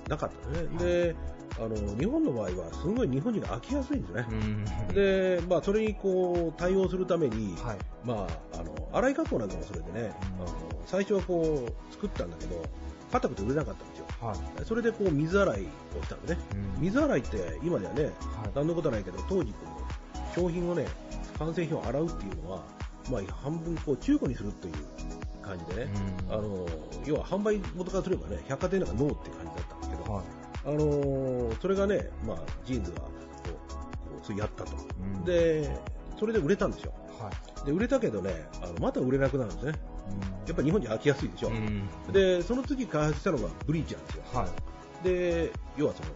[0.07, 1.15] なかったのね、で
[1.59, 4.27] あの日本の場合はすごい日本人が飽きやすいんですよね。
[4.31, 4.65] うん。
[4.93, 7.77] で、まあ、それにこう対応するために、はい。
[8.05, 10.47] まあ、あの洗い加工なんかもそれでね、うん。
[10.47, 12.63] あの最初はこう作ったんだけど、
[13.11, 14.05] 硬くて売れなかったんですよ。
[14.21, 14.65] はい。
[14.65, 16.37] それでこう水洗いをしたのね。
[16.77, 16.81] うん。
[16.81, 18.13] 水洗いって今ではね、はい。
[18.55, 19.57] 何のことはないけど、当時こ
[20.15, 20.87] う、商品をね、
[21.37, 22.63] 完成品を洗うっていうのは、
[23.11, 24.73] まあ、半分こう中古にするという
[25.41, 25.91] 感じでね、
[26.29, 26.33] うん。
[26.33, 26.65] あの
[27.05, 33.05] 要は販売元からすればね、百貨店なんかノーって感じだったんですけど、はいあのーそれがね、まあ、ジーンズがこ
[33.47, 35.23] うこうやったと、うん。
[35.25, 35.75] で
[36.19, 36.93] それで売れたんですよ。
[37.19, 37.29] は
[37.63, 37.65] い。
[37.65, 39.73] で売れたけどねあのまた売れなくなるんですね。
[40.47, 41.87] やっぱり日本に飽きやすいでしょ、うん。
[42.11, 44.23] でその次開発したのがブリーチなんですよ。
[44.33, 45.03] はい。
[45.03, 46.09] で要はその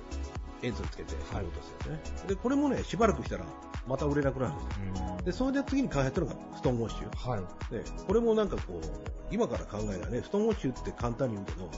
[0.63, 3.45] 塩素つけてやろうとしてるね、でこれもねしばらくしたら
[3.85, 5.17] また売れなくなるんですよ。
[5.17, 5.25] うん。
[5.25, 7.29] でそれで次に開発したのがストーンウォッシュ。
[7.31, 7.41] はい。
[7.73, 8.87] でこれもなんかこう
[9.29, 11.69] 今から考えたらねストーンウォッシュって簡単に言うけど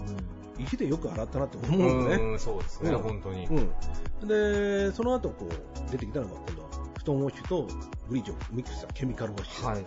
[0.60, 3.00] 石でよく洗ったなって思うんですね、うんそうですね、うん。
[3.00, 6.70] 本当に、うん、でその後こう出てきたのが今度は
[7.00, 7.68] ストーンウォッシュと
[8.08, 9.84] ブリーチをミックスしたケミカルウォッシュ、はい。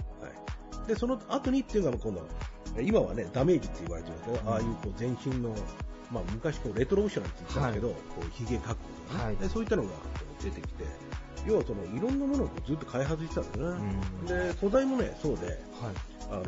[0.89, 2.27] でその後にっていうのが今度は
[2.81, 5.55] 今はねダメージって言われてるんですけど、うんああいうこう全身の、
[6.11, 9.37] まあ、昔こうレトロオーシャンって言ってたんですけど、こうヒゲ加工とかね、はい。
[9.37, 9.91] でそういったのが
[10.43, 10.85] 出てきて。
[11.47, 14.27] 要はそのいろんなものをずっと開発してたんですね、うん。
[14.27, 15.57] で素材もねそうではい。
[16.31, 16.45] あの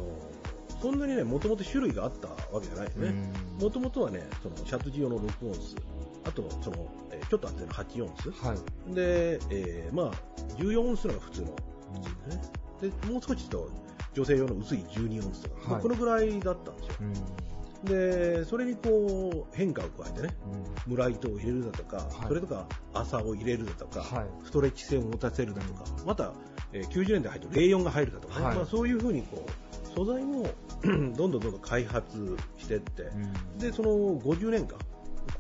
[0.83, 3.65] そんなにねもともと種類があったわけじゃないですね、うん。
[3.65, 5.77] もともとはね、そのシャツ地用の6オンス、
[6.25, 8.95] あとその、えーちょっと厚手の8オンス、はい。
[8.95, 10.13] で、えーまあ、
[10.59, 11.47] 14オンスのが普通の。
[11.47, 12.93] 普通ですね。
[13.07, 13.71] で、もう少しと
[14.15, 15.83] 女性用の薄い12オンスとか、まあはい。
[15.83, 16.95] このぐらいだったんですよ。
[17.85, 20.35] うんで、それにこう変化を加えてね、
[20.87, 20.93] うん。
[20.93, 22.07] ムラ糸を入れるだとか、はい。
[22.28, 24.26] それとか朝を入れるだとか、はい。
[24.45, 26.33] ストレッチ線を持たせるだとか、また、
[26.72, 28.57] えー90年代入るとレイヨンが入るだとかね、はい。
[28.57, 30.47] まあ、そういうふうにこう素材も
[30.83, 33.59] どんどんどんどん開発していって、うん。
[33.59, 34.85] でその50年間、こ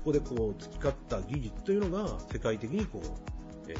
[0.06, 3.78] こでこう培った技術というのが世界的にこう、えー、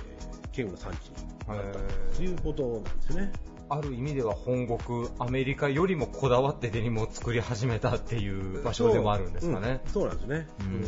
[0.49, 3.33] 稀有な産地になったということなんですね。
[3.71, 9.81] ある意味では本国アメリカよりもこだわってデニムを作り始めたっていう場所でもあるんですかね。
[9.87, 10.49] そう,、うん、そうなんですね。
[10.61, 10.67] うん。
[10.67, 10.83] うん。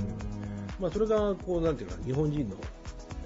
[0.80, 2.56] まあ、それがこうなんていうか日本人の、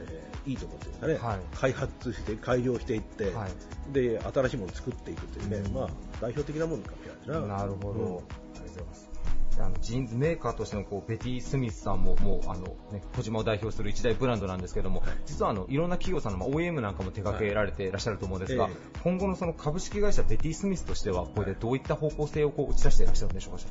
[0.00, 1.40] えーいいところというかね、はい。
[1.56, 3.92] 開発して改良していって、はい。
[3.92, 5.74] で新しいものを作っていくというね、うん。
[5.74, 5.88] まあ、
[6.20, 7.56] 代表的なものかもしれないですな。
[7.58, 7.98] なるほど、うん。
[7.98, 9.15] ありがとうございます
[9.58, 23.60] あのジーンズメーカーとしてのこうベティ・スミスさんももうあの、ね、小島を代表する一大ブランドなんですけども、実はあのいろんな企業さんの、まあ、OEM なんかも手掛けられていらっしゃると思うんですが、はいえ今後のその株式会社ベティ・スミスとしてはこれでどういった方向性をこう打ち出していらっしゃるんでしょうか？
[23.60, 23.68] 社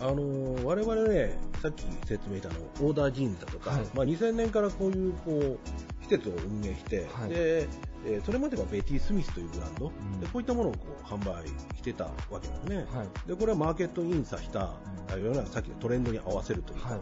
[0.00, 5.58] 長あのー我々ね、さっき説明したあのオーダージーンズだとか、はいまあ、2000年からこういうこう
[6.04, 7.30] 施設を運営して、はい。
[7.30, 7.68] で
[8.06, 10.20] えーそれまではベティ・スミスというブランド、ん。
[10.20, 11.46] でこういったものをこう販売
[11.76, 13.28] してたわけですね、はい。
[13.28, 17.00] でこれはマーケットイン差した、あ世の中さっきのトレンドに合わせるというか、はい。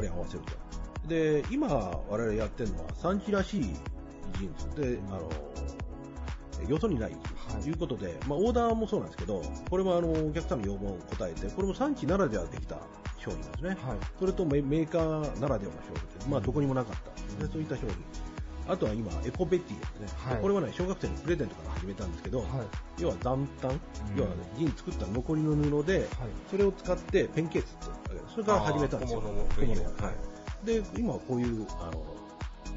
[0.00, 1.08] 流れに合わせると。
[1.08, 1.68] で今、
[2.08, 5.30] 我々やってるのは産地らしいジーンズで、あの
[6.68, 7.12] よそにない
[7.62, 12.76] ということで、まあ、オーダーもそうなんですけど、これもあのお客さんの要望を答えて、これも産地ならではできた
[13.18, 13.68] 商品なんですね。
[13.68, 13.78] はい。
[14.18, 15.88] それとメメーカーならではの商
[16.18, 16.18] 品。
[16.18, 17.10] で、まあ、どこにもなかった。
[17.10, 17.96] んですね、そういった商品。
[18.68, 20.42] あとは今、エコベティですね、はい。
[20.42, 22.48] これはね、小学生にプレゼントから始めたんですけど、はい。
[23.02, 23.78] 要は残反、うん。
[24.16, 26.08] 要はジーンズ作った残りの布で、
[26.50, 27.96] それを使ってペンケースって
[28.32, 29.20] それから始めたんですよ。
[29.20, 29.90] 小物は。
[30.64, 30.66] い。
[30.66, 32.04] で、今はこういうあの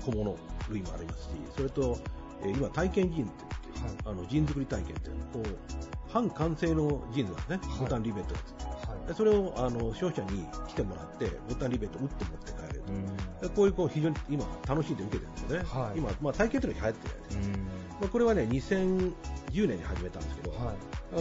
[0.05, 0.37] 小物
[0.69, 1.97] 類もありますし、それと、
[2.43, 5.25] えー今、体験ジーンって言って、あのジーン作り体験っていうの。
[5.25, 5.89] こう。
[6.09, 7.79] 半完成のジーンズなんですね、はい。
[7.81, 8.35] ボタンリベット
[9.07, 12.83] でそれをあの消費者に来てもらって、ボタンリベット打って持って帰れる
[13.39, 13.47] と。
[13.47, 15.65] うこういうこう非常に今、楽しんで受けてるんですよね。
[15.69, 15.97] はい。
[15.97, 17.51] 今、まあ、体験というのが流行ってるじゃないです。
[17.51, 17.57] か。
[17.57, 17.63] うん。
[17.63, 17.71] ま
[18.05, 20.73] あこれはね、2010年に始めたんですけど、は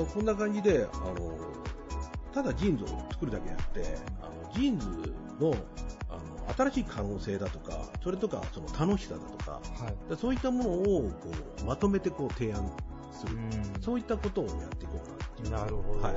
[0.03, 0.07] い。
[0.07, 1.39] こんな感じで、あの
[2.33, 4.87] ただジーンズを作るだけじゃなくて、あのジーンズ
[5.41, 5.55] の
[6.09, 10.11] あの新しい可能性だとか、それとかその楽しさだとか、はい。
[10.11, 11.31] でそういったものをこ
[11.63, 12.71] うまとめてこう提案
[13.13, 13.83] する、うん。
[13.83, 15.01] そういったことをやっていこ
[15.41, 15.59] うかな。
[15.63, 16.15] なるほど、はい。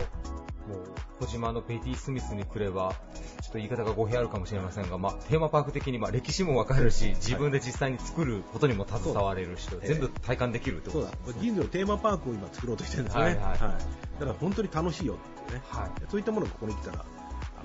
[1.20, 2.93] 児島のベティ・スミスに来れば、
[3.41, 11.41] ちょっと言い方が語弊あるかもしれませんが、まあ、テーマパーク的にまあ歴史もわかるし、自分で実際に作ることにも携われるし、全部体感できるってことだとです、ね。
[11.41, 13.29] ジーンズのテーマパークを今作ろうとしてるんですよね。
[13.29, 13.59] はいはい。
[13.59, 13.75] だか
[14.19, 15.63] ら本当に楽しいよっていうね。
[15.67, 15.89] はい。
[16.09, 17.05] そういったものがここに来たら、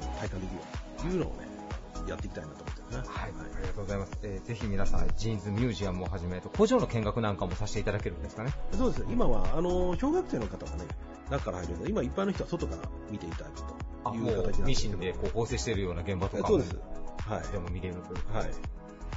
[0.01, 0.63] あの体感できるよ
[0.99, 1.56] というのをね、
[2.11, 3.15] やっていきたいなと思ってますね。
[3.15, 4.13] はい、ありがとうございます。
[4.23, 8.53] えーぜひ皆さん、ジーンズミュージアムをはじめと、工場の見学なんかもさせていただけるんですかね？
[8.73, 9.05] そうです。
[9.09, 10.85] 今は、あの、小学生の方がね、
[11.31, 13.63] 中から入るので、今一般の人は外から見ていただく
[14.05, 16.77] あ、といもうう形ミシンでこう縫製しているような現場とかもそうです。
[17.19, 17.53] はい。
[17.53, 18.51] でも見れるということではい。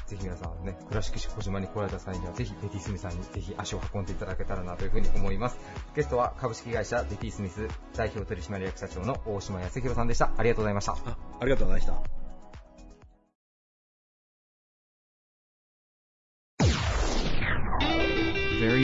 [0.08, 5.58] ぜひ皆さんね、倉敷市小島に来られた際には、ぜひベティスミスさんにぜひ足を運んでいただけたらなというふうに思います。
[5.96, 10.32] ゲストは株式会社ベティスミス代表取締役社長の大島康弘さんでした。
[10.36, 10.94] ありがとうございました。
[10.94, 12.19] あありがとうございました。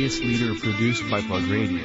[0.05, 1.79] Various leader produced by Plug Radio.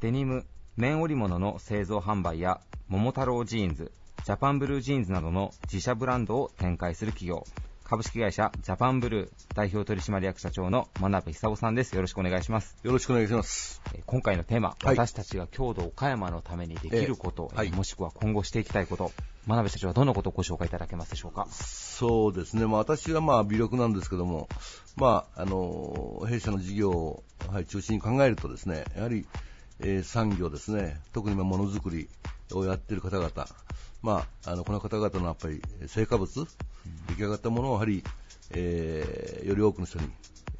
[0.00, 0.44] デニム、
[0.76, 3.90] 綿織物の製造販売や、桃太郎ジーンズ、
[4.26, 7.44] ジャパンブルージーンズなどの自社ブランドを展開する企業、
[7.92, 11.94] 株式会社ジャパンブルー代表取締役社長の眞鍋寿男さんです。
[11.94, 12.74] よろしくお願いします。
[12.82, 13.82] よろしくお願いします。
[13.94, 19.12] えー今回のテーマ、はい私たちが郷土岡山のためにできること、ええはいもしくは今後していきたいこと、
[19.46, 21.46] 眞鍋社長はどんなことをご紹介いただけますでしょうか？
[21.50, 24.48] そうですね、まあ、私はまあ微力なんですけども、
[24.96, 27.22] まあ、あの弊社の事業を、
[27.52, 29.26] はい、中心に考えるとですね、やはり、
[29.80, 32.08] えー産業ですね、特にまあものづくり
[32.54, 33.30] をやっている方々、
[34.00, 36.46] まあ、あのこの方々のやっぱり成果物、
[37.08, 38.02] 出来上がったものをやはり、
[38.50, 40.08] えーより多くの人に、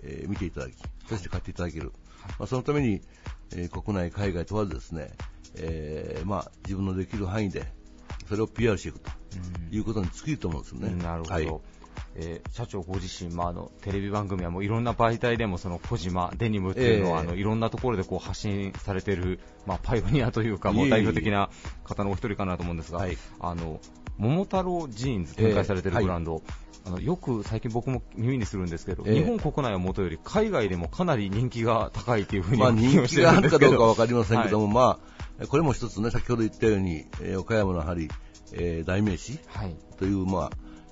[0.03, 0.75] えー見ていただき、
[1.09, 1.93] そして買っていただける、
[2.39, 3.01] まあ、そのために、
[3.55, 5.11] えー国内、海外問わずですね、
[5.57, 7.64] えーまあ、自分のできる範囲で、
[8.29, 9.11] それを PR していくと
[9.70, 11.03] いうことに尽きると思うんですよね。
[11.03, 11.35] なるほど。
[11.35, 11.47] はい。
[12.14, 17.27] えー社長ご自身、まあ、あのテレビ番組はもういろんな媒体でもその小島、デニムっていうのは、ええ。
[17.27, 21.51] あのいろんなところでこう発信されている、まあ、パイオニアというか、もう代表的な
[21.85, 23.16] 方のお一人かなと思うんですが、はい。
[23.41, 23.81] あの
[24.23, 26.43] 桃太郎ジーンズ展開されているブランド、
[26.87, 29.18] あのよく最近僕も耳にするんですけど、ええ。
[29.18, 34.75] 日本国内はもとより海外でもかなり人気が高いというふうにまあ、人気があるかどうかわかりませんけども、はい。
[35.39, 38.09] まあ、これも一つね、先ほど言ったように、えー岡山のやはり、
[38.53, 39.75] えー代名詞はい。
[39.99, 40.51] という、まあ、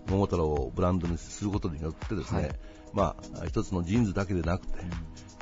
[0.09, 2.51] 桃太郎をブランドにすることによってですね、はい。
[2.93, 4.79] まあ、一つのジーンズだけでなくて、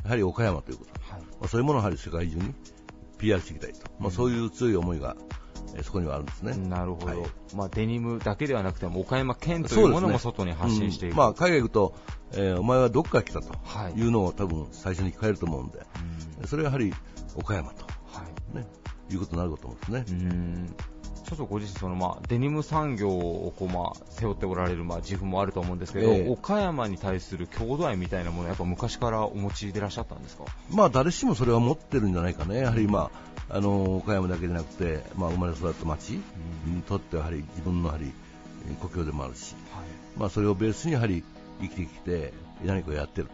[0.04, 1.22] やはり岡山ということ、はい。
[1.22, 2.54] まあ、そういうものをやはり世界中に
[3.16, 5.37] PR していきたいと、まあ、そういう強い思いが、えー
[5.82, 6.56] そこにはあるんですね。
[6.56, 7.18] なるほど、はい。
[7.54, 11.18] まあ、デニムだけではなくても岡山県といそうものも外に発信していく、うん。
[11.18, 11.94] まあ、海外行くと、
[12.32, 13.92] えーお前はどこから来たとはい。
[13.92, 15.80] いうのを多分最初に聞かれると思うんで、
[16.46, 16.92] それはやはり
[17.34, 18.56] 岡山と、はい。
[18.56, 18.66] ね、
[19.10, 20.18] いうことになるかと思うんですね。
[20.20, 20.76] うん
[21.28, 26.28] 社長ご自身その、まあ、デニム産業をこう、まあ、背負っておられる、まあ、自負もあると思うんですけど、ええ。
[26.28, 30.44] 岡山に対する郷土愛みたいなものはやっぱ昔からお持ちでいらっしゃったんですか？
[30.70, 33.10] まあ、誰しもそれは持ってるんじゃないかね、やはり、ま
[33.48, 38.12] あ、あの岡山だけでなくて、まあ、生まれ育った町にとってはやはり自分のやはり
[38.68, 39.84] えー故郷でもあるし、はい。
[40.18, 41.22] まあ、それをベースにやはり
[41.60, 42.32] 生きてきて
[42.64, 43.28] 何かをやってる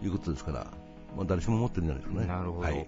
[0.00, 0.66] ということですから、
[1.16, 2.26] まあ、誰しも持ってるんじゃないですかね。
[2.26, 2.86] なるほど、はい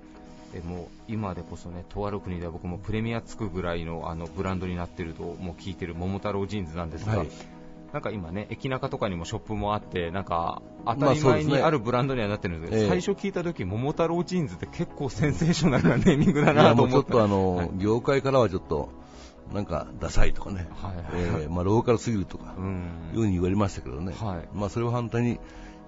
[0.57, 7.29] えもう今でこそね、とある国では僕もプレミアつくぐらいのあのブランドになってるともう聞いてる桃太郎ジーンズなんですが、はい。
[7.93, 12.89] なんか今ね、駅中とかにもショップもあって、なんか当たり前にあるブランドにはなってるんですけど、ええ。
[12.89, 18.91] 最初聞いた時桃太郎ジーンズって結構センセーショナルな ネーミングだなと思っもうちょってとあの、はい業界からはちょっと
[19.55, 20.97] なんかダサいとかね、はい。
[20.97, 22.91] はいえーまあ、ローカルすぎるとかうん。
[23.13, 24.49] いうふうに言われましたけどね、はい。
[24.53, 25.39] まあ、それは反対に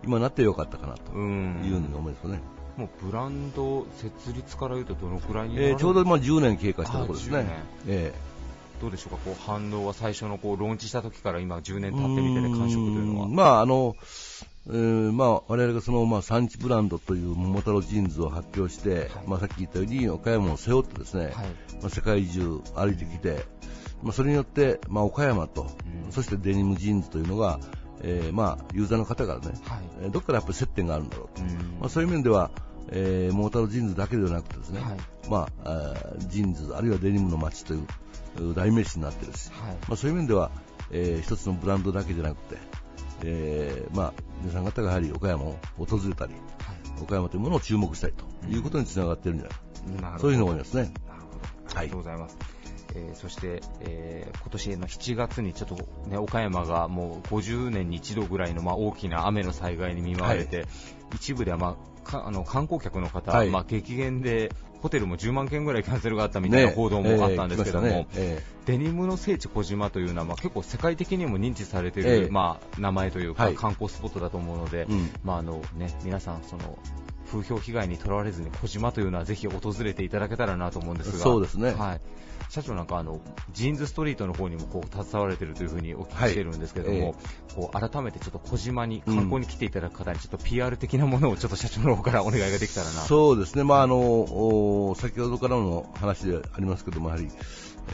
[0.04, 1.62] 今なってよかったかなとうん。
[1.64, 2.40] いうふうに思いますね。
[2.78, 7.38] もうブランド設立から言うとどのくらいにえーちょうどまあ10年経過したところですね。
[7.38, 7.56] あ10年。
[7.88, 8.14] え
[8.80, 13.28] どうでしょうか、こう反応は最初のこうローンチした時から今10年え経ってみてで感触というのは。
[13.28, 13.96] まああの、
[14.68, 21.32] えーまあ、我々がその、まあ、産地ブランドという桃太郎ジーンズを発表して、まあ、さっき言ったように岡山を背負ってですね、はい。
[21.32, 23.46] まあ、世界中歩いてきて、
[24.02, 25.66] まあ、それによって、まあ、岡山と、
[26.04, 26.12] うん。
[26.12, 27.58] そしてデニムジーンズというのが、
[28.02, 29.80] えーまあ、ユーザーの方からね、はい。
[30.02, 31.48] えーどっからやっぱり接点があるんだろうと、うん。
[31.80, 32.50] まあ、そういう面では、
[32.90, 34.98] えー、桃太郎ジーンズだけではなくてですね、はい。
[35.28, 37.86] まあ、ジーンズあるいはデニムの街とい
[38.50, 39.76] う代名詞になってるし、はい。
[39.88, 40.50] まあ、そういう面では、
[40.90, 42.56] えー一つのブランドだけじゃなくて、
[43.24, 44.12] えーまあ、
[44.42, 46.34] 皆さん方がやはり岡山を訪れたり、
[47.02, 50.20] 岡山というものを注目したいということにつながっているんじゃないか、なるほど。
[50.22, 50.82] そういうふうに思いますね。
[51.08, 51.78] なるほど。
[51.78, 52.36] ありがとうございます。
[52.94, 55.76] えーそして、えー今年の7月にちょっと、
[56.08, 60.66] ね、岡山がもう50年に一度ぐらいの、まあ、大きな雨の災害に見舞われて、
[61.14, 63.50] 一部では、まあ、かあの観光客の方、はい。
[63.50, 64.52] まあ、激減で
[64.82, 66.74] ホテルも10万件ぐらいキャンセルがあったみたいなね。
[66.74, 72.28] 報道もあったんですけども、えーねえデニムの聖地小島というのは、まあ、結構世界的にも認知されている、ええ。
[72.28, 73.54] まあ、名前というか、はい。
[73.54, 75.10] 観光スポットだと思うので、うん。
[75.24, 76.78] まああのね、皆さんその
[77.32, 81.72] 風評被害にとらわれずに小島というのはぜひ訪れていただけたらなと思うんですが、そうですね。
[81.72, 82.00] はい、
[82.48, 83.20] 社長なんかあの
[83.52, 87.14] ジーンズストリートの方にもこう携われているというふうにお聞きしているんですけども、はい
[87.54, 92.92] こう改めてちょっと小島に観光に来ていただく方にちょっと PR 的なものをちょっと社長の方からお願いができたらな。
[93.02, 97.28] そうですね、まああのお先ほどからの話でありますけども、やはり、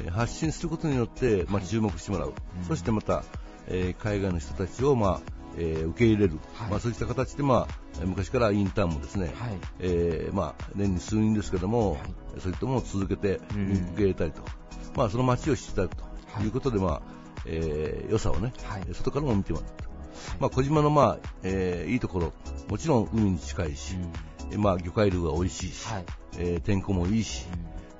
[0.04, 2.64] えー発信することによって、まあ、注目してもらう、うん。
[2.64, 3.24] そしてまた、
[3.68, 6.70] えー海外の人たちを、まあえー受け入れる、はい。
[6.72, 9.58] まあ、そういった形で、まあ、えー昔からインターンもですね、はい。
[9.78, 12.00] えーまあ、年に数人ですけども、はい
[12.40, 14.42] そういったものを続けてうん受け入れたりと、
[14.96, 16.42] まあ、その街を知っていただくはい。
[16.42, 17.02] ということで、まあ
[17.46, 18.82] えー良さをね、はい。
[18.92, 19.84] 外からも見てもらうと。
[20.40, 22.32] まあ、小島の、まあえーいいところ、
[22.68, 23.96] もちろん海に近いし、
[24.52, 26.04] えまあ、魚介類は美味しいし、はい。
[26.38, 27.46] えー天候もいいし、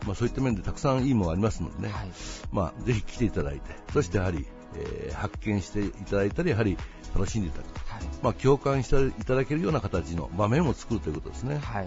[0.06, 2.08] まあ、そういった面でたくさんいいものがありますのでね、はい。
[2.52, 3.60] まあ、ぜひ来ていただいて、
[3.92, 6.76] そしてやはり、えー発見していただいたり、やはり
[7.14, 8.02] 楽しんでいただく、はい。
[8.22, 11.58] まあ、共感していただけるような形の場面を作るということですね。
[11.58, 11.86] はい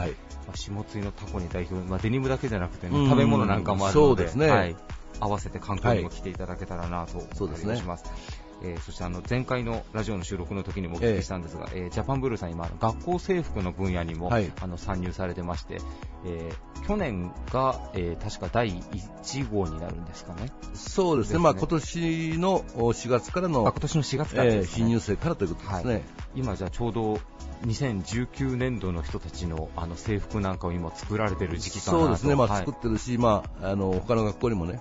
[0.00, 0.10] はい、
[0.46, 3.08] まあ下津井のタコに代表、まあ、デニムだけじゃなくて、ねうん。
[3.08, 4.48] 食べ物なんかもあるのでそうですね。
[4.48, 4.76] はい、
[5.20, 8.04] 合わせて観光にも来ていただけたらなと思ったりもします。
[8.62, 14.50] えーそしてあの前回のラジオの収録の時にもお聞きしたんですが、えージャパンブルーさん今学校制服の分野にも、はい。
[14.60, 15.80] あの参入されてまして、
[16.26, 20.50] えー去年が、えー確か第1号になるんですかね。
[20.74, 21.38] そうですね、ですね。
[21.40, 25.92] まあ、今年のお4月からのあ今年の4月からえー新入生からということですね。
[25.94, 26.02] はい。
[26.34, 27.18] 今じゃあちょうど
[27.66, 32.04] 2019年度の人たちのあの制服なんかを今作られてる時期かなと。
[32.04, 32.58] そうですね、まあ、はい。
[32.60, 34.80] 作ってるし、まあ、あの他の学校にもね、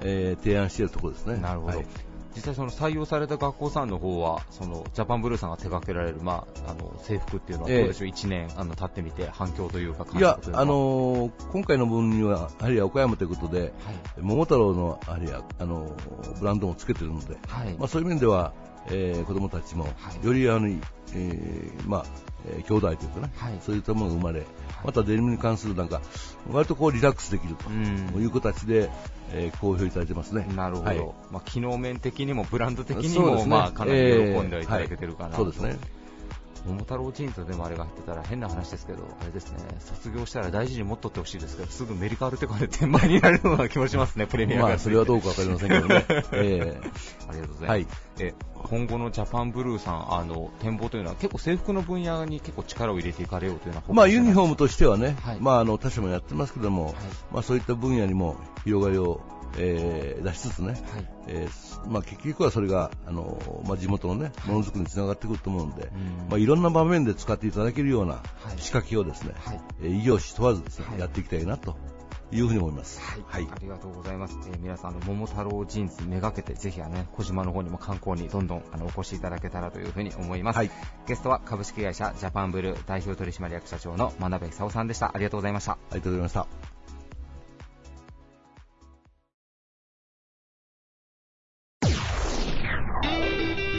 [0.00, 1.36] えー提案しているところですね。
[1.36, 1.86] なるほど、はい
[2.34, 13.72] 実際その採用された学校さんの方はそのジャパンブルーさんが手掛けられる、まあ、あの制服っていうのはどうでしょう、1年あの経ってみて反響というか感いやあのー今回の分には、やはり岡山ということで、はい。
[14.18, 15.94] 桃太郎のやはりあの
[16.40, 17.74] ブランドもつけてるので、はい。
[17.78, 18.52] まあ、そういう面では、
[18.90, 19.90] えー子供たちもは
[20.22, 20.26] い。
[20.26, 22.06] よりあの、えーまあ
[22.46, 23.58] えー兄弟というかね、はい。
[23.60, 24.46] そういったものが生まれ、
[24.84, 26.00] またデニムに関するなんか、
[26.50, 28.22] 割とこうリラックスできるとうん。
[28.22, 28.90] いう形で、
[29.32, 30.46] えー好評いただいてますね。
[30.54, 30.98] なるほど、はい。
[31.30, 33.46] まあ、機能面的にもブランド的にも、ね。
[33.46, 35.52] まあ、かなりえー喜んではいただけてるかなと、はい。
[35.54, 35.80] そうですね
[36.66, 44.70] 桃太郎ジーンズでもあれが入ってたら変な話ですけど、あれですね、卒業したら大事に持っとってほしいですけど、すぐメリカールとかで転売になるような気もしますね、 プレミアがついて。
[44.70, 46.06] まあ、それはどうかわかりませんけどね。
[46.32, 46.80] え
[47.28, 47.70] ありがとうございます。
[47.70, 47.86] はい
[48.20, 48.34] え
[48.64, 56.94] 今後のジャパンブルーさん、あの展望というのは結構制服の分野に結構力を入れていかれようというようなーまあ、ユニフォームムとしてはね、はいまあ、あの他社もやってますけども、
[57.30, 59.20] まあ、そういった分野にも広がりを、
[59.56, 60.78] えー出しつつね、はい
[61.26, 68.20] えーまあ、結局はそれがあの、まあ、地元のね、ものづくりにつながってくると思うので、うんまあ、いろんな場面で使っていただけるようなは
[68.56, 71.76] い仕掛けをですね、はいえー異業種問わずですね、はいやっていきたいなと
[72.32, 73.00] いうふうに思います。
[73.00, 74.36] はい、ありがとうございます。
[74.48, 80.56] えー皆さん、あの桃太郎ジーンズめがけて、ぜひあの、ね、小島の方にも観光にどんどんあのお越しいただけたらというふうに思います。
[80.56, 80.70] はい
[81.06, 85.12] ゲストは株式会社ジャパンブルー代表取締役社長の真鍋久夫さんでした。
[85.14, 85.72] ありがとうございました。
[85.72, 86.73] ありがとうございました。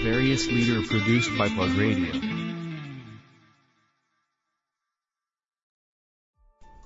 [0.05, 2.13] Various leader produced by Plug Radio.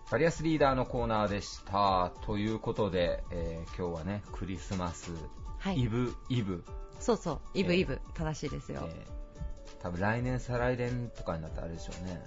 [0.09, 2.13] バリアスリーダーのコーナーでした。
[2.25, 5.11] ということで、えー今日はね、クリスマス、
[5.57, 6.63] はいイブ、イブ、
[7.01, 8.87] そうそう、イブえーイブ、正しいですよ。
[8.89, 9.19] えー
[9.83, 12.21] 多分来年、再来年とかになったらあれでしょうね。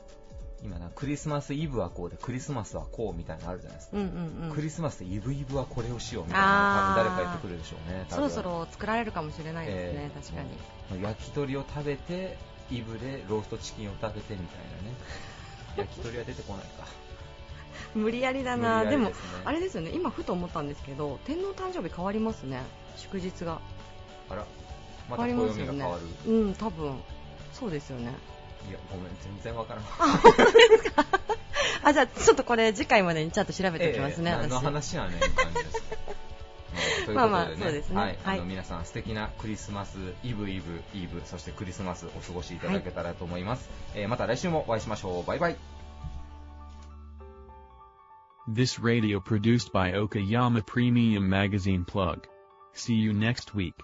[0.64, 3.96] 今な、クリスマスイブはこうで、クリスマスはこうみたいなのあるじゃないですか。
[3.96, 4.54] うんうんうん。
[4.54, 8.06] クリスマスでイブイブはこれをしようみたいな誰か言ってくるでしょうね。
[8.08, 10.42] そろそろ作られるかもしれないですね、えー確か
[10.94, 11.02] に。
[11.02, 12.36] 焼き鳥を食べて、
[12.70, 14.96] イブでローストチキンを食べてみたいなね。
[15.76, 16.86] 焼き鳥は出てこないか。
[17.94, 22.62] 無理やりだな、でも無理やりですねあれですよね、今ふと思ったんですけど、天皇誕生日変わりますね、
[22.96, 23.60] 祝日が。
[24.30, 24.46] あら、
[25.10, 26.32] また変わりますよね暦が変わる。。
[26.32, 27.00] うん、多分
[27.52, 28.12] そうですよね。
[28.68, 29.84] いや、ごめん、全然わからん。
[31.84, 34.62] あ、じゃあちょっとこれ次回までにちゃんと調べておきますね、ええ何の私。
[34.64, 35.82] 話やねん感じです。
[36.72, 43.68] まあということでね、まあまあそうですねはい、あはいの皆さん素敵なクリスマスイブイブイブそしてクリスマスお過ごしいただけたらと思います。
[43.94, 45.24] えーまた来週もお会いしましょう。
[45.26, 45.56] バイバイ。
[48.48, 52.26] This radio produced by Okayama Premium Magazine Plug.
[52.74, 53.74] See you next week.